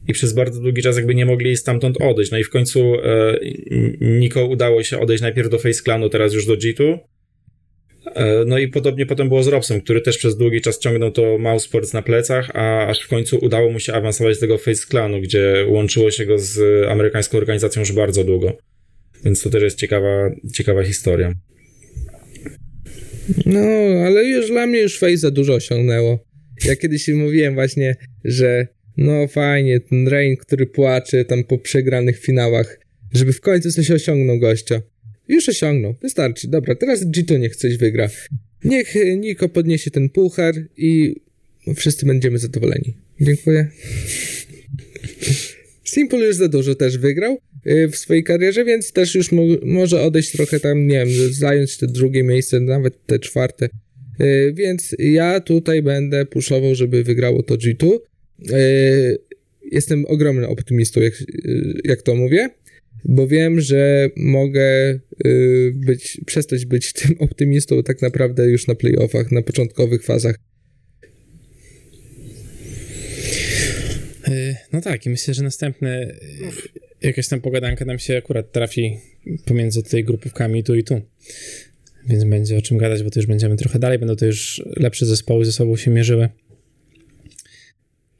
[0.08, 2.30] i przez bardzo długi czas jakby nie mogli stamtąd odejść.
[2.30, 3.38] No i w końcu e,
[4.00, 6.98] Niko udało się odejść najpierw do Face Clanu, teraz już do G2.
[8.06, 11.38] E, no i podobnie potem było z Robsem, który też przez długi czas ciągnął to
[11.38, 14.86] Mouse Sports na plecach, a aż w końcu udało mu się awansować z tego Face
[14.90, 18.56] Clanu, gdzie łączyło się go z amerykańską organizacją już bardzo długo.
[19.24, 21.32] Więc to też jest ciekawa, ciekawa historia.
[23.46, 23.60] No,
[24.06, 26.24] ale już dla mnie już Face za dużo osiągnęło.
[26.64, 32.80] Ja kiedyś mówiłem właśnie, że no fajnie, ten Rain, który płacze tam po przegranych finałach,
[33.14, 34.82] żeby w końcu coś osiągnął gościa.
[35.30, 36.48] Już osiągnął, wystarczy.
[36.48, 38.10] Dobra, teraz G2 niech coś wygra.
[38.64, 41.14] Niech e, Niko podniesie ten puchar i
[41.76, 42.94] wszyscy będziemy zadowoleni.
[43.20, 43.70] Dziękuję.
[45.84, 50.02] Simple już za dużo też wygrał y, w swojej karierze, więc też już mo może
[50.02, 53.68] odejść trochę tam, nie wiem, zająć te drugie miejsce, nawet te czwarte.
[54.20, 57.98] Y, więc ja tutaj będę puszował, żeby wygrało to G2.
[58.52, 59.18] Y,
[59.72, 61.14] jestem ogromnym optymistą, jak,
[61.84, 62.50] jak to mówię,
[63.04, 64.98] bo wiem, że mogę
[65.72, 70.36] być, przestać być tym optymistą tak naprawdę już na playoffach, na początkowych fazach
[74.30, 76.18] Y, no tak, i myślę, że następny
[77.02, 78.98] y, jakaś tam pogadanka nam się akurat trafi
[79.44, 81.00] pomiędzy tutaj grupówkami tu i tu.
[82.08, 85.06] Więc będzie o czym gadać, bo to już będziemy trochę dalej, będą to już lepsze
[85.06, 86.28] zespoły ze sobą się mierzyły.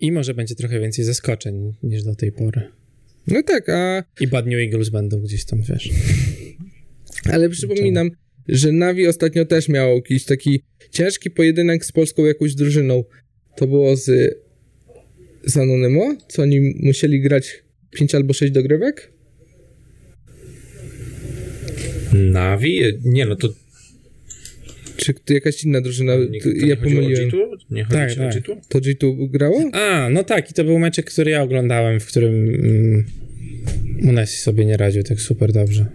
[0.00, 2.79] I może będzie trochę więcej zaskoczeń niż do tej pory.
[3.26, 4.04] No tak, a...
[4.20, 5.90] I Bad New Eagles będą gdzieś tam, wiesz.
[7.24, 8.10] Ale przypominam,
[8.48, 13.04] że Navi ostatnio też miał jakiś taki ciężki pojedynek z polską jakąś drużyną.
[13.56, 14.34] To było z
[15.44, 16.16] z Anonymo?
[16.28, 19.12] Co oni musieli grać 5 albo 6 dogrywek?
[22.12, 22.82] Navi?
[23.04, 23.48] Nie, no to...
[25.00, 26.16] Czy jakaś inna drużyna?
[26.30, 27.30] Nie, to ja pomyliłem.
[27.70, 28.36] Nie chodzi tak, tak.
[28.36, 28.56] o G2?
[28.68, 29.70] To G2 grało?
[29.72, 33.04] A, no tak, i to był meczek, który ja oglądałem, w którym mm,
[34.00, 35.86] Munesi sobie nie radził tak super dobrze.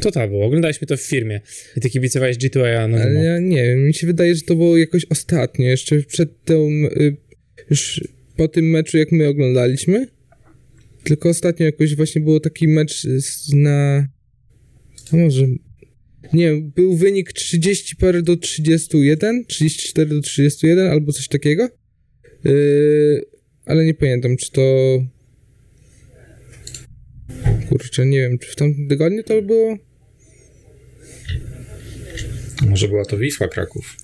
[0.00, 0.46] To to było.
[0.46, 1.40] Oglądaliśmy to w firmie.
[1.76, 2.98] I ty kibicowałeś G2, a ja no.
[2.98, 6.68] Ale ja nie wiem, mi się wydaje, że to było jakoś ostatnie, jeszcze przed tą
[6.70, 7.16] y,
[7.70, 8.00] już
[8.36, 10.06] po tym meczu, jak my oglądaliśmy.
[11.02, 13.06] Tylko ostatnio jakoś właśnie było taki mecz
[13.52, 14.08] na...
[15.12, 15.46] A może...
[16.32, 21.68] Nie, był wynik 30 parę do 31, 34 do 31 albo coś takiego.
[22.44, 23.24] Yy,
[23.64, 24.62] ale nie pamiętam, czy to...
[27.68, 29.76] Kurczę, nie wiem, czy w tamtym tygodniu to było?
[32.68, 33.96] Może była to Wisła Kraków.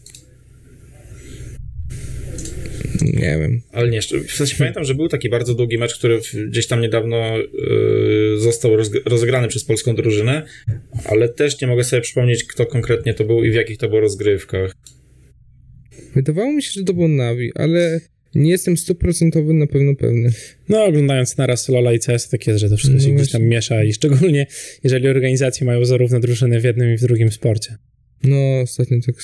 [3.03, 3.61] Nie wiem.
[3.73, 7.39] Ale nie, w sensie pamiętam, że był taki bardzo długi mecz, który gdzieś tam niedawno
[7.39, 10.43] yy, został rozegrany przez polską drużynę,
[11.05, 14.01] ale też nie mogę sobie przypomnieć, kto konkretnie to był i w jakich to było
[14.01, 14.75] rozgrywkach.
[16.15, 18.01] Wydawało mi się, że to był Navi, ale
[18.35, 20.31] nie jestem stuprocentowy na pewno pewny.
[20.69, 23.43] No, oglądając naraz Lola i CS, tak jest, że to wszystko no się gdzieś tam
[23.43, 24.47] miesza i szczególnie
[24.85, 27.77] jeżeli organizacje mają zarówno drużyny w jednym i w drugim sporcie.
[28.25, 29.17] No, ostatnio tak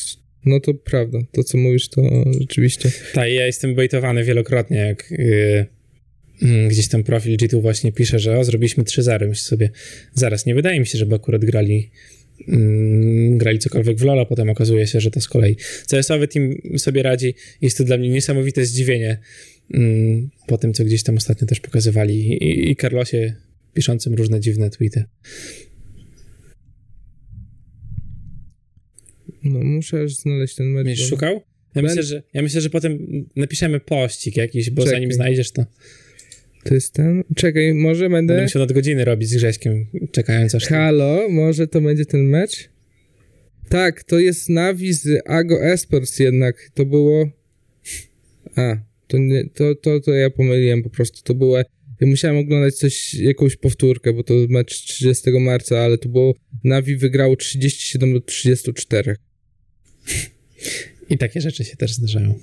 [0.45, 2.03] no to prawda, to co mówisz, to
[2.41, 2.91] rzeczywiście.
[3.13, 8.45] Tak, ja jestem bejtowany wielokrotnie, jak yy, gdzieś tam profil G2 właśnie pisze, że o,
[8.45, 9.29] zrobiliśmy 3-0.
[9.29, 9.71] Myślę sobie,
[10.15, 11.91] zaraz, nie wydaje mi się, żeby akurat grali
[12.49, 15.57] yy, grali cokolwiek w LoL, a potem okazuje się, że to z kolei
[15.91, 17.35] CS-owy team sobie radzi.
[17.61, 19.19] Jest to dla mnie niesamowite zdziwienie
[19.71, 19.81] yy,
[20.47, 23.35] po tym, co gdzieś tam ostatnio też pokazywali i, i Carlosie
[23.75, 25.05] piszącym różne dziwne tweety.
[29.45, 30.85] No, muszę znaleźć ten mecz.
[30.85, 31.17] Będziesz bo...
[31.17, 31.41] szukał?
[31.75, 32.99] Ja myślę, że, ja myślę, że potem
[33.37, 34.97] napiszemy pościg jakiś, bo Czekaj.
[34.97, 35.65] zanim znajdziesz to...
[36.65, 37.25] To jest ten...
[37.37, 38.35] Czekaj, może będę...
[38.35, 40.65] Będę musiał od godziny robić z Grześkiem, czekając aż...
[40.65, 42.69] Halo, może to będzie ten mecz?
[43.69, 46.71] Tak, to jest Navi z Ago Esports jednak.
[46.75, 47.29] To było...
[48.57, 48.77] A,
[49.07, 51.23] to, nie, to, to, to ja pomyliłem po prostu.
[51.23, 51.59] To było...
[52.01, 56.35] Ja musiałem oglądać coś, jakąś powtórkę, bo to mecz 30 marca, ale to było...
[56.65, 59.17] Navi wygrało 37 do 34.
[61.11, 62.39] I takie rzeczy się też zdarzają.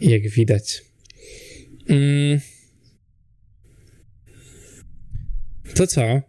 [0.00, 0.82] Jak widać.
[1.88, 2.40] Mm.
[5.74, 6.22] To co?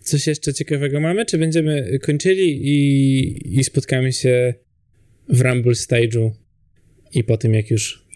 [0.00, 1.26] Coś jeszcze ciekawego mamy?
[1.26, 4.54] Czy będziemy kończyli i, i spotkamy się
[5.28, 6.30] w Rumble Stage'u
[7.14, 8.06] i po tym, jak już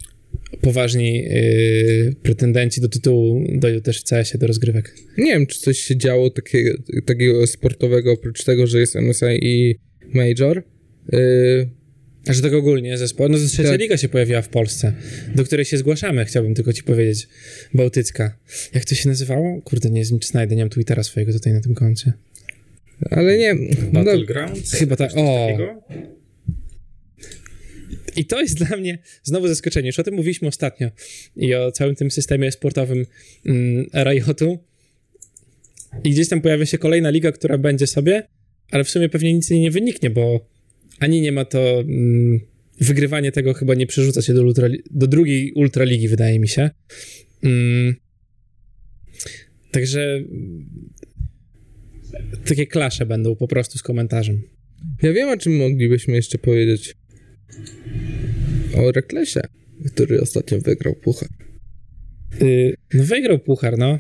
[0.61, 4.95] poważni yy, pretendenci do tytułu dojdą też w CS-ie do rozgrywek?
[5.19, 9.77] Nie wiem, czy coś się działo takiego, takiego sportowego, oprócz tego, że jest MSI i
[10.15, 10.63] Major.
[11.13, 11.69] Yy,
[12.27, 13.29] a że tak ogólnie zespół.
[13.29, 13.81] No trzecia tak.
[13.81, 14.93] liga się pojawiła w Polsce,
[15.35, 17.29] do której się zgłaszamy, chciałbym tylko ci powiedzieć.
[17.75, 18.39] Bałtycka.
[18.75, 19.63] Jak to się nazywało?
[19.63, 22.13] Kurde, nie czy znajdę, nie mam Twittera swojego tutaj na tym koncie.
[23.11, 23.55] Ale nie...
[23.93, 24.73] No, Battlegrounds?
[24.73, 25.49] No, chyba tak, o...
[28.17, 29.87] I to jest dla mnie znowu zaskoczenie.
[29.87, 30.91] Już o tym mówiliśmy ostatnio
[31.37, 33.07] i o całym tym systemie sportowym
[33.47, 34.59] mm, Riotu.
[36.05, 38.29] I gdzieś tam pojawia się kolejna liga, która będzie sobie,
[38.71, 40.47] ale w sumie pewnie nic nie wyniknie, bo
[41.01, 41.81] ani nie ma to.
[41.81, 42.41] Mm,
[42.81, 46.71] wygrywanie tego chyba nie przerzuca się do, ultra, do drugiej ultraligi, wydaje mi się.
[47.43, 47.95] Mm,
[49.71, 50.25] także
[52.45, 54.43] takie klasze będą po prostu z komentarzem.
[55.03, 56.95] Ja wiem, o czym moglibyśmy jeszcze powiedzieć.
[58.77, 59.41] O Reklesie.
[59.87, 61.29] który ostatnio wygrał puchar.
[62.43, 63.99] Y, no wygrał puchar, no.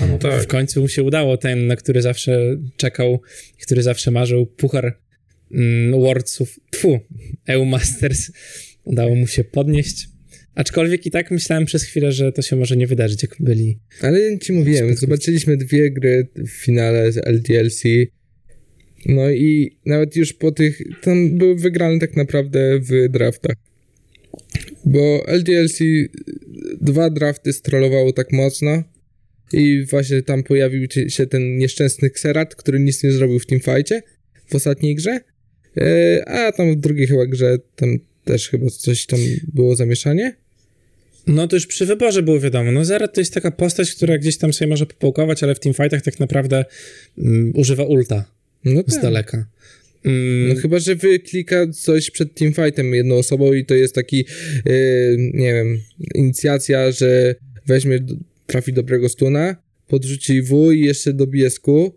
[0.00, 0.42] No tak.
[0.42, 3.20] W końcu mu się udało ten, na który zawsze czekał,
[3.62, 4.98] który zawsze marzył, puchar
[5.52, 7.00] mm, Worldsów, tfu,
[7.46, 8.30] EU Masters.
[8.84, 10.08] Udało mu się podnieść.
[10.54, 13.78] Aczkolwiek i tak myślałem przez chwilę, że to się może nie wydarzyć, jak byli.
[14.00, 17.82] Ale ci mówiłem, zobaczyliśmy dwie gry w finale z LDLC.
[19.06, 23.56] No i nawet już po tych, tam były wygrane tak naprawdę w draftach.
[24.84, 25.78] Bo LDLC
[26.80, 28.82] dwa drafty strollowało tak mocno
[29.52, 34.02] i właśnie tam pojawił się ten nieszczęsny Xerat, który nic nie zrobił w teamfightie
[34.46, 35.20] w ostatniej grze.
[35.80, 39.20] E, a tam w drugiej chyba grze tam też chyba coś tam
[39.54, 40.36] było zamieszanie.
[41.26, 42.72] No to już przy wyborze było wiadomo.
[42.72, 46.02] No Zerat to jest taka postać, która gdzieś tam sobie może popołkować, ale w teamfightach
[46.02, 46.64] tak naprawdę
[47.18, 48.24] um, używa ulta
[48.64, 49.02] No z tak.
[49.02, 49.46] daleka.
[50.04, 54.16] Mm, No chyba, że wyklika coś przed teamfightem jedną osobą i to jest taki,
[54.64, 55.80] yy, nie wiem,
[56.14, 57.34] inicjacja, że
[57.66, 57.98] weźmie,
[58.46, 59.56] trafi dobrego stuna,
[59.88, 61.94] podrzuci W i jeszcze dobije z Q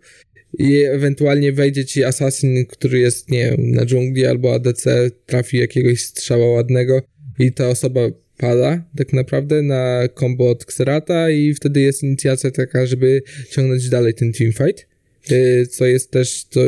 [0.58, 6.00] i ewentualnie wejdzie ci assassin, który jest, nie wiem, na dżungli albo ADC, trafi jakiegoś
[6.00, 7.02] strzała ładnego
[7.38, 8.00] i ta osoba
[8.36, 14.14] pada tak naprawdę na combo od Xerata i wtedy jest inicjacja taka, żeby ciągnąć dalej
[14.14, 14.86] ten teamfight,
[15.30, 16.60] yy, co jest też, to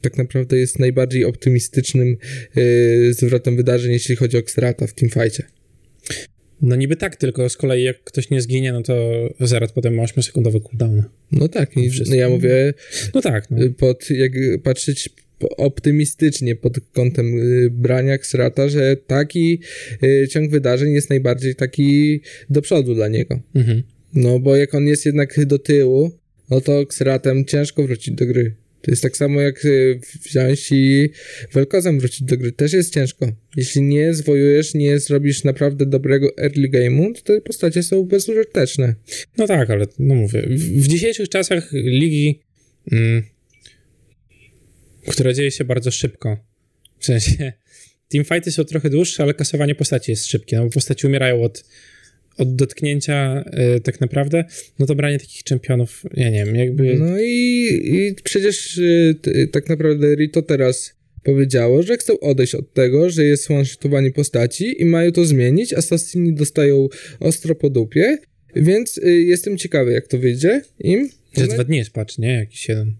[0.00, 2.16] tak naprawdę jest najbardziej optymistycznym
[2.56, 5.42] yy, zwrotem wydarzeń, jeśli chodzi o Xerata w teamfightie.
[6.62, 8.94] No niby tak, tylko z kolei jak ktoś nie zginie, no to
[9.40, 11.02] Zerat potem ma 8-sekundowy cooldown.
[11.32, 12.74] No tak, i, no ja mówię
[13.14, 13.58] No tak, no.
[13.78, 14.32] pod, jak
[14.62, 19.60] patrzeć optymistycznie pod kątem y, brania Xerata, że taki
[20.02, 23.40] y, ciąg wydarzeń jest najbardziej taki do przodu dla niego.
[23.54, 23.82] Mhm.
[24.14, 26.10] No bo jak on jest jednak do tyłu,
[26.50, 28.54] no to Xeratem ciężko wrócić do gry.
[28.82, 31.10] To jest tak samo jak y, wziąć i
[31.52, 32.52] Velkozem wrócić do gry.
[32.52, 33.32] Też jest ciężko.
[33.56, 38.94] Jeśli nie zwojujesz, nie zrobisz naprawdę dobrego early game'u, to te postacie są bezużyteczne.
[39.38, 42.40] No tak, ale no mówię, w, w dzisiejszych czasach ligi,
[42.92, 43.22] mm,
[45.08, 46.38] która dzieje się bardzo szybko,
[46.98, 47.52] w sensie
[48.08, 51.64] teamfighty są trochę dłuższe, ale kasowanie postaci jest szybkie, no bo postaci umierają od,
[52.38, 53.44] od dotknięcia
[53.76, 54.44] y, tak naprawdę,
[54.78, 56.94] no to branie takich czempionów, ja nie wiem, jakby...
[56.94, 62.72] No i, i przecież y, t, tak naprawdę Rito teraz powiedziało, że chcą odejść od
[62.72, 63.48] tego, że jest
[63.92, 65.72] one postaci i mają to zmienić.
[65.72, 66.88] Assassini dostają
[67.20, 68.18] ostro po dupie,
[68.56, 71.08] więc y, jestem ciekawy, jak to wyjdzie im.
[71.34, 72.32] Za dwa dni jest patch, nie?
[72.32, 72.92] Jakiś jeden.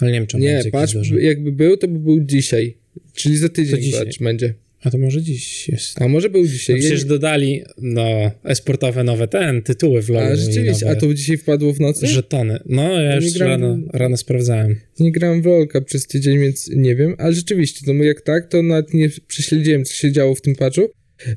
[0.00, 0.62] Ale nie wiem, czy on Nie,
[0.94, 1.22] duży.
[1.22, 2.76] jakby był, to by był dzisiaj.
[3.14, 4.54] Czyli za tydzień patch będzie.
[4.82, 6.02] A to może dziś jest.
[6.02, 6.78] A może był No dzisiaj.
[6.78, 10.22] przecież dodali, no, esportowe nowe ten, tytuły w LoL.
[10.22, 12.06] a rzeczywiście, a to dzisiaj wpadło w nocy?
[12.06, 12.60] Żetony.
[12.66, 14.76] No, ja już rano, rano sprawdzałem.
[15.00, 18.62] Nie grałem w LoLka przez tydzień, więc nie wiem, ale rzeczywiście, no jak tak, to
[18.62, 20.90] nawet nie prześledziłem, co się działo w tym patchu,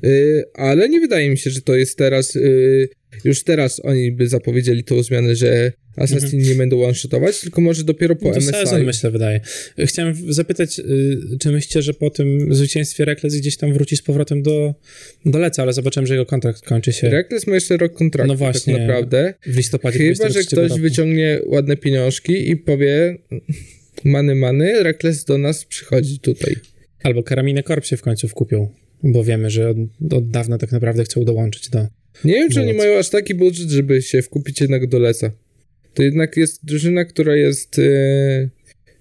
[0.03, 2.89] yy, ale nie wydaje mi się, że to jest teraz, yy,
[3.23, 8.15] już teraz oni by zapowiedzieli tą zmianę, że Assassin nie będą one-shotować, tylko może dopiero
[8.15, 8.51] po No to MSI.
[8.51, 9.41] sezon, myślę, wydaje.
[9.85, 14.41] Chciałem zapytać, y, czy myślicie, że po tym zwycięstwie Rekles gdzieś tam wróci z powrotem
[14.41, 14.73] do,
[15.25, 18.37] do Leca, ale zobaczyłem, że jego kontrakt kończy się Reckless ma jeszcze rok kontraktu, No
[18.37, 18.73] właśnie.
[18.73, 19.33] tak naprawdę.
[19.47, 20.81] w listopadzie Chyba, że 2023 ktoś roku.
[20.81, 23.17] wyciągnie ładne pieniążki i powie
[24.03, 26.55] many, many, Reckless do nas przychodzi tutaj.
[27.03, 28.69] Albo Karaminę Korp się w końcu wkupią,
[29.03, 31.87] bo wiemy, że od, od dawna tak naprawdę chcą dołączyć do...
[32.25, 35.31] Nie wiem, czy oni mają aż taki budżet, żeby się wkupić jednak do Leca.
[35.93, 37.79] To jednak jest drużyna, która jest.
[37.79, 38.49] E,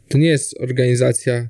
[0.09, 1.49] to nie jest organizacja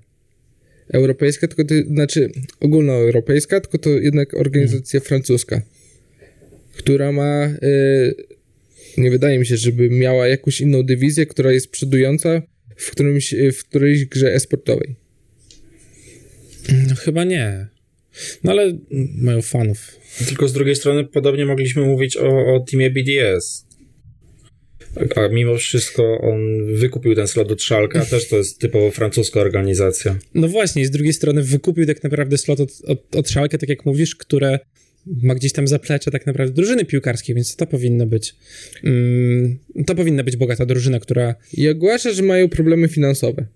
[0.92, 5.62] europejska, tylko to znaczy ogólnoeuropejska, tylko to jednak organizacja francuska,
[6.76, 7.44] która ma.
[7.44, 7.58] E,
[8.98, 12.42] nie wydaje mi się, żeby miała jakąś inną dywizję, która jest przodująca
[12.76, 14.94] w, którymś, w którejś grze esportowej.
[16.88, 17.66] No chyba nie.
[18.44, 18.78] No ale
[19.16, 19.96] mają fanów.
[20.28, 23.66] Tylko z drugiej strony podobnie mogliśmy mówić o, o teamie BDS.
[25.16, 26.40] A mimo wszystko on
[26.74, 30.18] wykupił ten slot od Szalka, też to jest typowo francuska organizacja.
[30.34, 33.86] No właśnie, z drugiej strony wykupił tak naprawdę slot od, od, od Szalkę, tak jak
[33.86, 34.58] mówisz, które
[35.06, 38.34] ma gdzieś tam zaplecze tak naprawdę drużyny piłkarskiej, więc to powinno być
[38.84, 43.46] mm, to powinna być bogata drużyna, która I ogłasza, że mają problemy finansowe.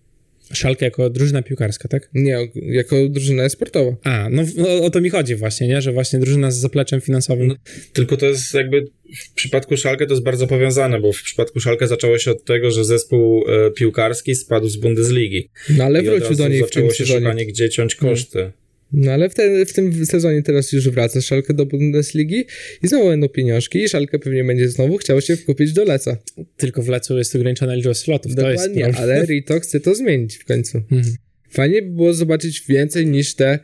[0.53, 2.11] Szalkę jako drużyna piłkarska, tak?
[2.14, 3.97] Nie, jako drużyna esportowa.
[4.05, 5.82] A, no, no o to mi chodzi właśnie, nie?
[5.82, 7.47] Że właśnie drużyna z zapleczem finansowym.
[7.47, 7.55] No,
[7.92, 8.84] Tylko to jest jakby
[9.16, 12.70] w przypadku Szalkę to jest bardzo powiązane, bo w przypadku Szalkę zaczęło się od tego,
[12.70, 15.49] że zespół e, piłkarski spadł z Bundesligi.
[15.70, 18.53] No ale I wrócił do niej w zaczęło się szukanie, gdzie ciąć koszty.
[18.93, 22.45] No ale w, te, w tym sezonie teraz już wraca Szalkę do Bundesligi
[22.82, 26.16] i znowu będą pieniążki i Szalkę pewnie będzie znowu chciał się wkupić do Leca.
[26.57, 28.34] Tylko w Lecu jest ograniczona liczba slotów.
[28.34, 30.78] To jest Dokładnie, ale Rito chce to zmienić w końcu.
[30.78, 31.14] Mhm.
[31.51, 33.59] Fajnie by było zobaczyć więcej niż te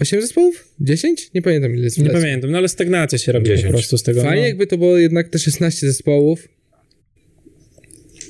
[0.00, 0.68] 8 zespołów?
[0.80, 1.30] 10?
[1.34, 3.66] Nie pamiętam ile jest w Nie pamiętam, no ale stagnacja się robi 10.
[3.66, 4.22] po prostu z tego.
[4.22, 4.48] Fajnie no.
[4.48, 6.48] jakby to było jednak te 16 zespołów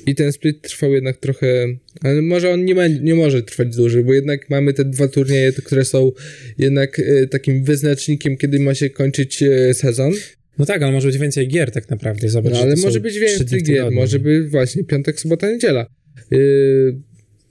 [0.05, 1.67] i ten split trwał jednak trochę,
[2.01, 5.51] ale może on nie, ma, nie może trwać dłużej, bo jednak mamy te dwa turnieje,
[5.51, 6.11] które są
[6.57, 10.11] jednak e, takim wyznacznikiem, kiedy ma się kończyć e, sezon.
[10.57, 12.29] No tak, ale może być więcej gier tak naprawdę.
[12.29, 13.99] Zobacz, No, ale może być więcej gier, tygodniu.
[13.99, 15.85] może by właśnie piątek, sobota, niedziela.
[16.31, 16.99] Yy,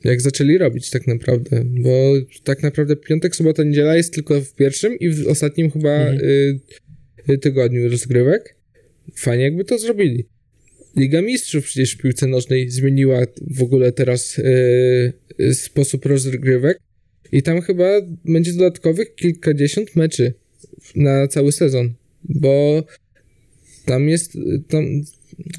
[0.05, 2.13] jak zaczęli robić tak naprawdę, bo
[2.45, 6.21] tak naprawdę piątek, sobota, niedziela jest tylko w pierwszym i w ostatnim chyba Mhm.
[7.41, 8.57] tygodniu rozgrywek.
[9.17, 10.27] Fajnie jakby to zrobili.
[10.97, 13.21] Liga Mistrzów przecież w piłce nożnej zmieniła
[13.51, 14.41] w ogóle teraz
[15.39, 16.79] yy, sposób rozgrywek
[17.33, 17.85] i tam chyba
[18.25, 20.35] będzie dodatkowych kilkadziesiąt meczy
[20.95, 22.85] na cały sezon, bo
[23.85, 24.39] tam jest,
[24.69, 24.85] tam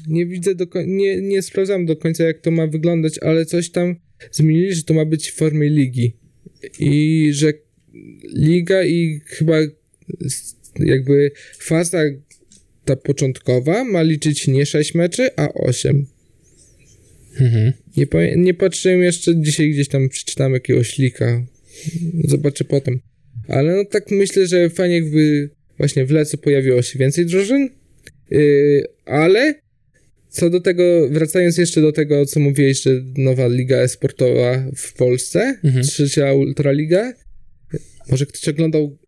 [0.08, 3.96] nie widzę do nie, nie sprawdzam do końca jak to ma wyglądać, ale coś tam
[4.30, 6.16] zmienili, że to ma być w formie ligi
[6.78, 7.52] i że
[8.34, 9.56] liga i chyba
[10.78, 12.02] jakby faza
[12.84, 16.06] ta początkowa ma liczyć nie 6 meczy, a 8.
[17.40, 17.72] Mhm.
[17.96, 18.06] Nie,
[18.36, 21.46] nie patrzyłem jeszcze, dzisiaj gdzieś tam przeczytałem jakiegoś lika.
[22.24, 23.00] Zobaczę potem.
[23.48, 27.68] Ale no tak myślę, że fajnie jakby właśnie w Lecu pojawiło się więcej drużyn,
[28.30, 29.54] yy, ale
[30.28, 35.58] co do tego, wracając jeszcze do tego, co mówiłeś, że nowa liga esportowa w Polsce,
[35.64, 35.84] Mhm.
[35.84, 37.12] trzecia ultraliga,
[38.10, 38.98] może ktoś oglądał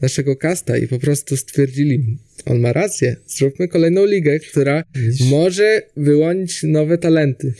[0.00, 2.16] naszego casta i po prostu stwierdzili,
[2.46, 4.84] on ma rację, zróbmy kolejną ligę, która
[5.30, 7.52] może wyłonić nowe talenty.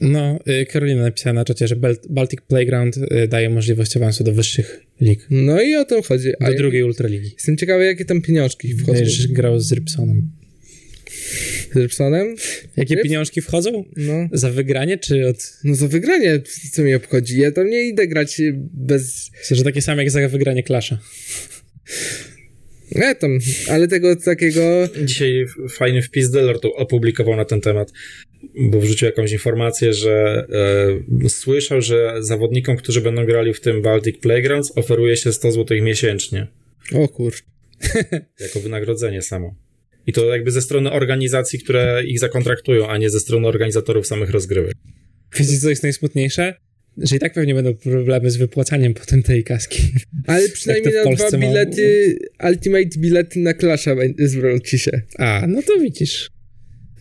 [0.00, 4.32] No, y, Karolina napisała na czacie, że Bal- Baltic Playground y, daje możliwość awansu do
[4.32, 5.26] wyższych lig.
[5.30, 6.32] No i o tym chodzi.
[6.40, 7.30] A Do ja- drugiej ultraligi.
[7.34, 8.92] Jestem ciekawy, jakie tam pieniążki wchodzą.
[8.98, 10.30] Będziesz grał z Rybsonem.
[11.72, 12.36] Z Rybsonem?
[12.76, 13.84] Jakie Ryb- pieniążki wchodzą?
[13.96, 14.28] No.
[14.32, 15.52] Za wygranie, czy od...
[15.64, 16.40] No za wygranie,
[16.72, 17.40] co mnie obchodzi.
[17.40, 18.40] Ja tam nie idę grać
[18.74, 19.30] bez...
[19.40, 20.98] Myślę, że takie same jak za wygranie Klasza.
[22.94, 23.38] Nie tam,
[23.68, 24.60] ale tego takiego...
[25.04, 27.92] Dzisiaj fajny wpis Deloitte opublikował na ten temat,
[28.54, 30.46] bo wrzucił jakąś informację, że
[31.24, 35.82] e, słyszał, że zawodnikom, którzy będą grali w tym Baltic Playgrounds, oferuje się 100 zł
[35.82, 36.46] miesięcznie
[36.94, 37.42] O kurcz.
[38.46, 39.54] jako wynagrodzenie samo.
[40.06, 44.30] I to jakby ze strony organizacji, które ich zakontraktują, a nie ze strony organizatorów samych
[44.30, 44.74] rozgrywek.
[45.38, 46.54] Wiecie, co jest najsmutniejsze?
[46.98, 49.82] Że i tak pewnie będą problemy z wypłacaniem potem tej kaski.
[50.26, 52.18] Ale przynajmniej na dwa ma- bilety,
[52.48, 55.00] Ultimate bilety na Clasha będzie- zwróci się.
[55.18, 56.30] A, no to widzisz.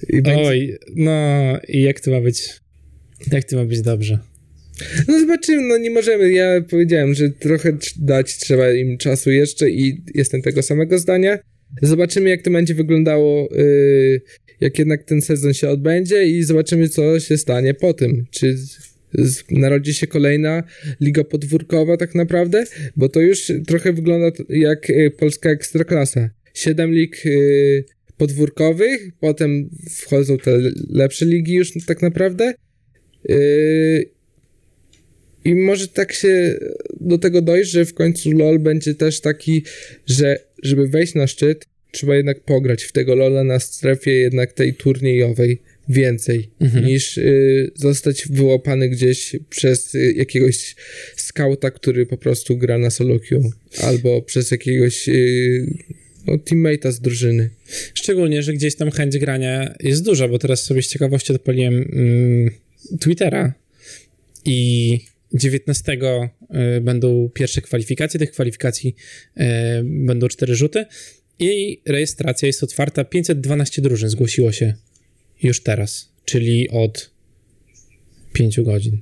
[0.10, 0.44] I będzie...
[0.44, 1.12] Oj, no
[1.68, 2.60] i jak to ma być?
[3.32, 4.20] Jak to ma być dobrze?
[5.08, 6.32] No zobaczymy, no nie możemy.
[6.32, 11.40] Ja powiedziałem, że trochę dać trzeba im czasu jeszcze i jestem tego samego zdania.
[11.82, 14.22] Zobaczymy, jak to będzie wyglądało, yy,
[14.62, 18.26] jak jednak ten sezon się odbędzie i zobaczymy, co się stanie po tym.
[18.32, 18.56] Czy
[19.52, 20.64] narodzi się kolejna
[21.02, 22.66] liga podwórkowa tak naprawdę?
[22.96, 26.30] Bo to już trochę wygląda jak y, polska ekstraklasa.
[26.54, 27.86] Siedem lig y,
[28.18, 30.58] podwórkowych, potem wchodzą te
[30.90, 32.54] lepsze ligi już tak naprawdę.
[33.30, 34.06] Yy,
[35.46, 36.60] i może tak się
[37.00, 39.64] do tego dojść, że w końcu LOL będzie też taki,
[40.06, 44.74] że żeby wejść na szczyt, trzeba jednak pograć w tego LOLa na strefie jednak tej
[44.74, 46.86] turniejowej więcej Mhm.
[46.86, 50.76] niż y, zostać wyłapany gdzieś przez y, jakiegoś
[51.16, 53.52] skauta, który po prostu gra na solo queue,
[53.82, 55.66] albo przez jakiegoś y,
[56.28, 57.50] no, teammate'a z drużyny.
[57.94, 62.52] Szczególnie, że gdzieś tam chęć grania jest duża, bo teraz sobie z ciekawości odpaliłem mm,
[63.00, 63.54] Twittera
[64.46, 65.00] i
[65.34, 65.98] 19
[66.78, 68.20] y, będą pierwsze kwalifikacje.
[68.20, 68.96] Tych kwalifikacji
[69.38, 69.44] y,
[69.84, 70.86] będą cztery rzuty
[71.40, 73.04] i rejestracja jest otwarta.
[73.04, 74.74] 512 drużyn zgłosiło się
[75.44, 77.12] już teraz, czyli od
[78.34, 79.02] 5 godzin.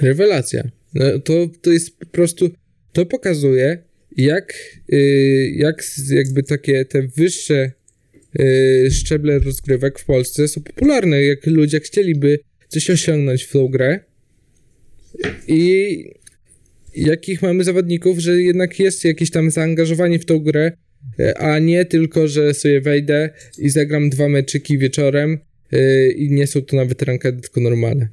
[0.00, 0.70] Rewelacja.
[0.94, 2.50] No, to, to jest po prostu,
[2.92, 3.82] to pokazuje,
[4.16, 4.54] jak,
[4.92, 7.72] y, jak jakby takie te wyższe
[8.40, 14.00] y, szczeble rozgrywek w Polsce są popularne, jak ludzie chcieliby coś osiągnąć w tą grę
[15.48, 16.04] i
[16.94, 20.72] jakich mamy zawodników, że jednak jest jakieś tam zaangażowanie w tą grę,
[21.36, 25.38] a nie tylko, że sobie wejdę i zagram dwa meczyki wieczorem
[25.72, 28.08] y, i nie są to nawet rankedy, tylko normalne.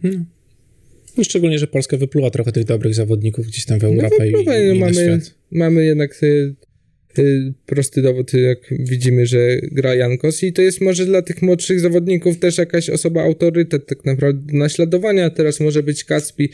[1.17, 4.31] No, szczególnie, że Polska wypluła trochę tych dobrych zawodników gdzieś tam w No Europę i,
[4.31, 5.21] wypływaj, i, no i na mamy,
[5.51, 6.55] mamy jednak y,
[7.19, 11.79] y, prosty dowód, jak widzimy, że gra Jankos i to jest może dla tych młodszych
[11.79, 15.29] zawodników też jakaś osoba autorytet tak naprawdę do naśladowania.
[15.29, 16.49] Teraz może być Kaspi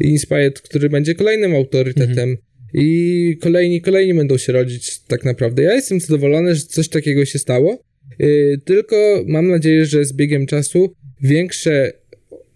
[0.00, 2.36] Inspired, który będzie kolejnym autorytetem.
[2.74, 5.62] I kolejni, kolejni będą się rodzić tak naprawdę.
[5.62, 7.82] Ja jestem zadowolony, że coś takiego się stało.
[8.20, 11.92] Y, tylko mam nadzieję, że z biegiem czasu większe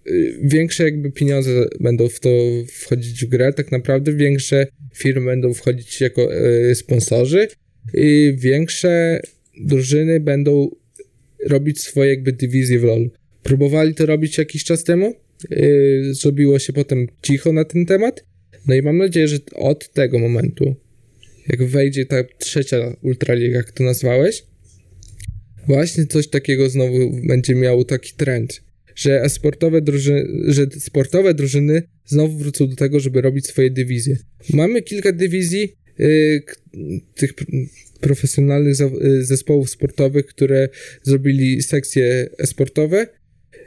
[0.06, 1.50] y, większe jakby pieniądze
[1.80, 2.28] będą w to
[2.68, 6.34] wchodzić w grę, tak naprawdę większe firmy będą wchodzić jako
[6.70, 7.48] y, sponsorzy
[7.94, 9.20] i większe
[9.60, 10.70] drużyny będą
[11.46, 13.10] robić swoje jakby dywizje w LoL.
[13.42, 15.14] Próbowali to robić jakiś czas temu,
[16.10, 18.24] zrobiło się potem cicho na ten temat,
[18.70, 20.74] no i mam nadzieję, że od tego momentu,
[21.48, 24.42] jak wejdzie ta trzecia Ultraliga, jak to nazwałeś,
[25.66, 28.62] właśnie coś takiego znowu będzie miało taki trend,
[28.94, 34.16] że sportowe drużyny, że sportowe drużyny znowu wrócą do tego, żeby robić swoje dywizje.
[34.54, 36.54] Mamy kilka dywizji y, k-
[37.14, 37.66] tych pr-
[38.00, 40.68] profesjonalnych za- y, zespołów sportowych, które
[41.02, 43.06] zrobili sekcje sportowe.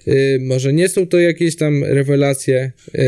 [0.08, 3.00] Y, może nie są to jakieś tam rewelacje y,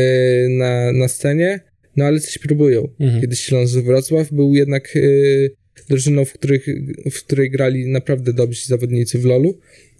[0.50, 1.60] na, na scenie,
[1.96, 2.88] no ale coś próbują.
[3.00, 3.20] Mhm.
[3.20, 5.50] Kiedyś Śląsk Wrocław był jednak y,
[5.88, 6.66] drużyną, w, których,
[7.10, 9.58] w której grali naprawdę dobrzy zawodnicy w LoLu.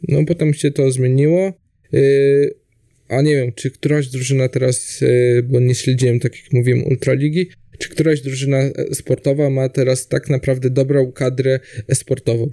[0.08, 1.52] No potem się to zmieniło.
[1.94, 2.54] Y,
[3.08, 7.48] a nie wiem, czy któraś drużyna teraz, y, bo nie śledziłem, tak jak mówiłem, Ultraligi,
[7.78, 8.58] czy któraś drużyna
[8.92, 11.60] sportowa ma teraz tak naprawdę dobrą kadrę
[11.94, 12.50] sportową,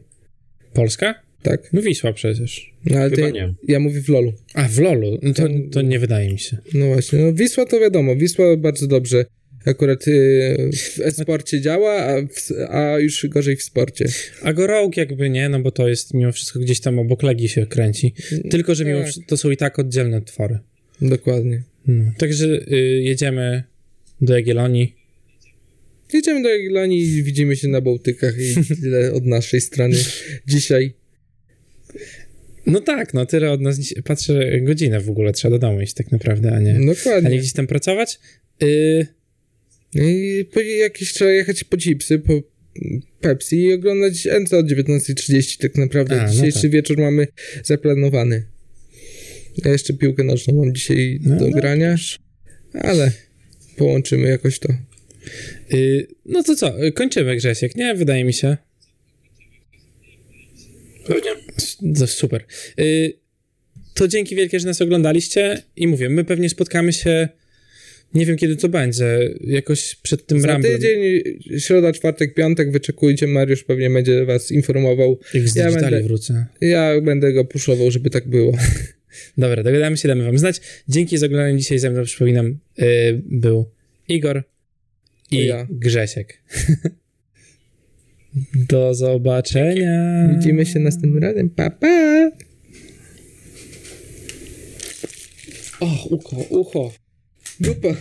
[0.73, 1.15] Polska?
[1.43, 1.73] Tak?
[1.73, 2.73] No Wisła przecież.
[2.85, 3.53] No ale Chyba to, nie.
[3.67, 4.33] ja mówię w LoLu.
[4.53, 5.19] A, w LoLu.
[5.21, 6.57] No to, to nie wydaje mi się.
[6.73, 9.25] No właśnie, no Wisła to wiadomo, Wisła bardzo dobrze
[9.65, 14.05] akurat y, w e-sporcie działa, a, w, a już gorzej w sporcie.
[14.41, 17.49] A go Rogue jakby nie, no bo to jest mimo wszystko gdzieś tam obok Legii
[17.49, 18.13] się kręci.
[18.49, 19.07] Tylko, że mimo Tak.
[19.07, 20.59] wszystko to są i tak oddzielne twory.
[21.01, 21.63] Dokładnie.
[21.87, 22.11] No.
[22.17, 23.63] Także y, jedziemy
[24.21, 24.95] do Jagiellonii.
[26.13, 29.97] Jedziemy do Jagiellonii i widzimy się na Bałtykach i tyle od naszej strony
[30.47, 30.93] dzisiaj.
[32.65, 36.11] No tak, no tyle od nas patrzę godzinę w ogóle, trzeba do domu iść tak
[36.11, 37.37] naprawdę, a nie, a nie Dokładnie.
[37.39, 38.19] gdzieś tam pracować.
[38.63, 39.07] Y,
[39.95, 42.33] I po, jakieś trzeba jechać po chipsy, po
[43.21, 46.21] Pepsi i oglądać NC od 19.30 tak naprawdę.
[46.21, 46.71] A, no Dzisiejszy tak.
[46.71, 47.27] wieczór mamy
[47.63, 48.45] zaplanowany.
[49.65, 51.95] Ja jeszcze piłkę nożną mam dzisiaj No, do no, grania,
[52.81, 53.11] ale
[53.77, 54.73] połączymy jakoś to.
[55.73, 57.95] y, no to co, kończymy Grzesiek, nie?
[57.95, 58.57] Wydaje mi się.
[61.08, 62.08] Pewnie.
[62.08, 62.43] Super.
[62.80, 63.14] Y,
[63.93, 67.30] to dzięki wielkie, że nas oglądaliście i mówię, my pewnie spotkamy się,
[68.14, 70.74] nie wiem kiedy to będzie, jakoś przed tym Za Ramblem.
[70.74, 70.99] tydzień,
[71.60, 75.20] środa, czwartek, piątek, wyczekujcie, Mariusz pewnie będzie was informował.
[75.34, 76.45] Jak z Ja będę- wrócę.
[76.62, 78.58] Ja będę go puszował, żeby tak było.
[79.38, 80.62] Dobra, dogadamy się, damy wam znać.
[80.89, 83.66] Dzięki za oglądanie dzisiaj ze mną, przypominam, y, był
[84.08, 84.43] Igor
[85.32, 85.68] i ja.
[85.70, 86.38] Grzesiek.
[88.69, 90.29] Do zobaczenia.
[90.36, 91.49] Widzimy się następnym razem.
[91.49, 92.31] Pa, pa!
[95.79, 96.91] O, ucho, ucho.
[97.59, 97.95] Dupa.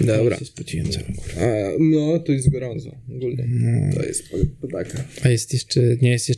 [0.00, 0.30] Dobra.
[0.30, 1.06] Ja się spociłem cały,
[1.80, 2.90] no, tu jest gorąco.
[3.16, 3.44] Ogólnie.
[3.48, 3.92] No.
[3.96, 4.22] To jest
[4.60, 5.04] podaka.
[5.22, 6.36] A jest jeszcze, nie jest jeszcze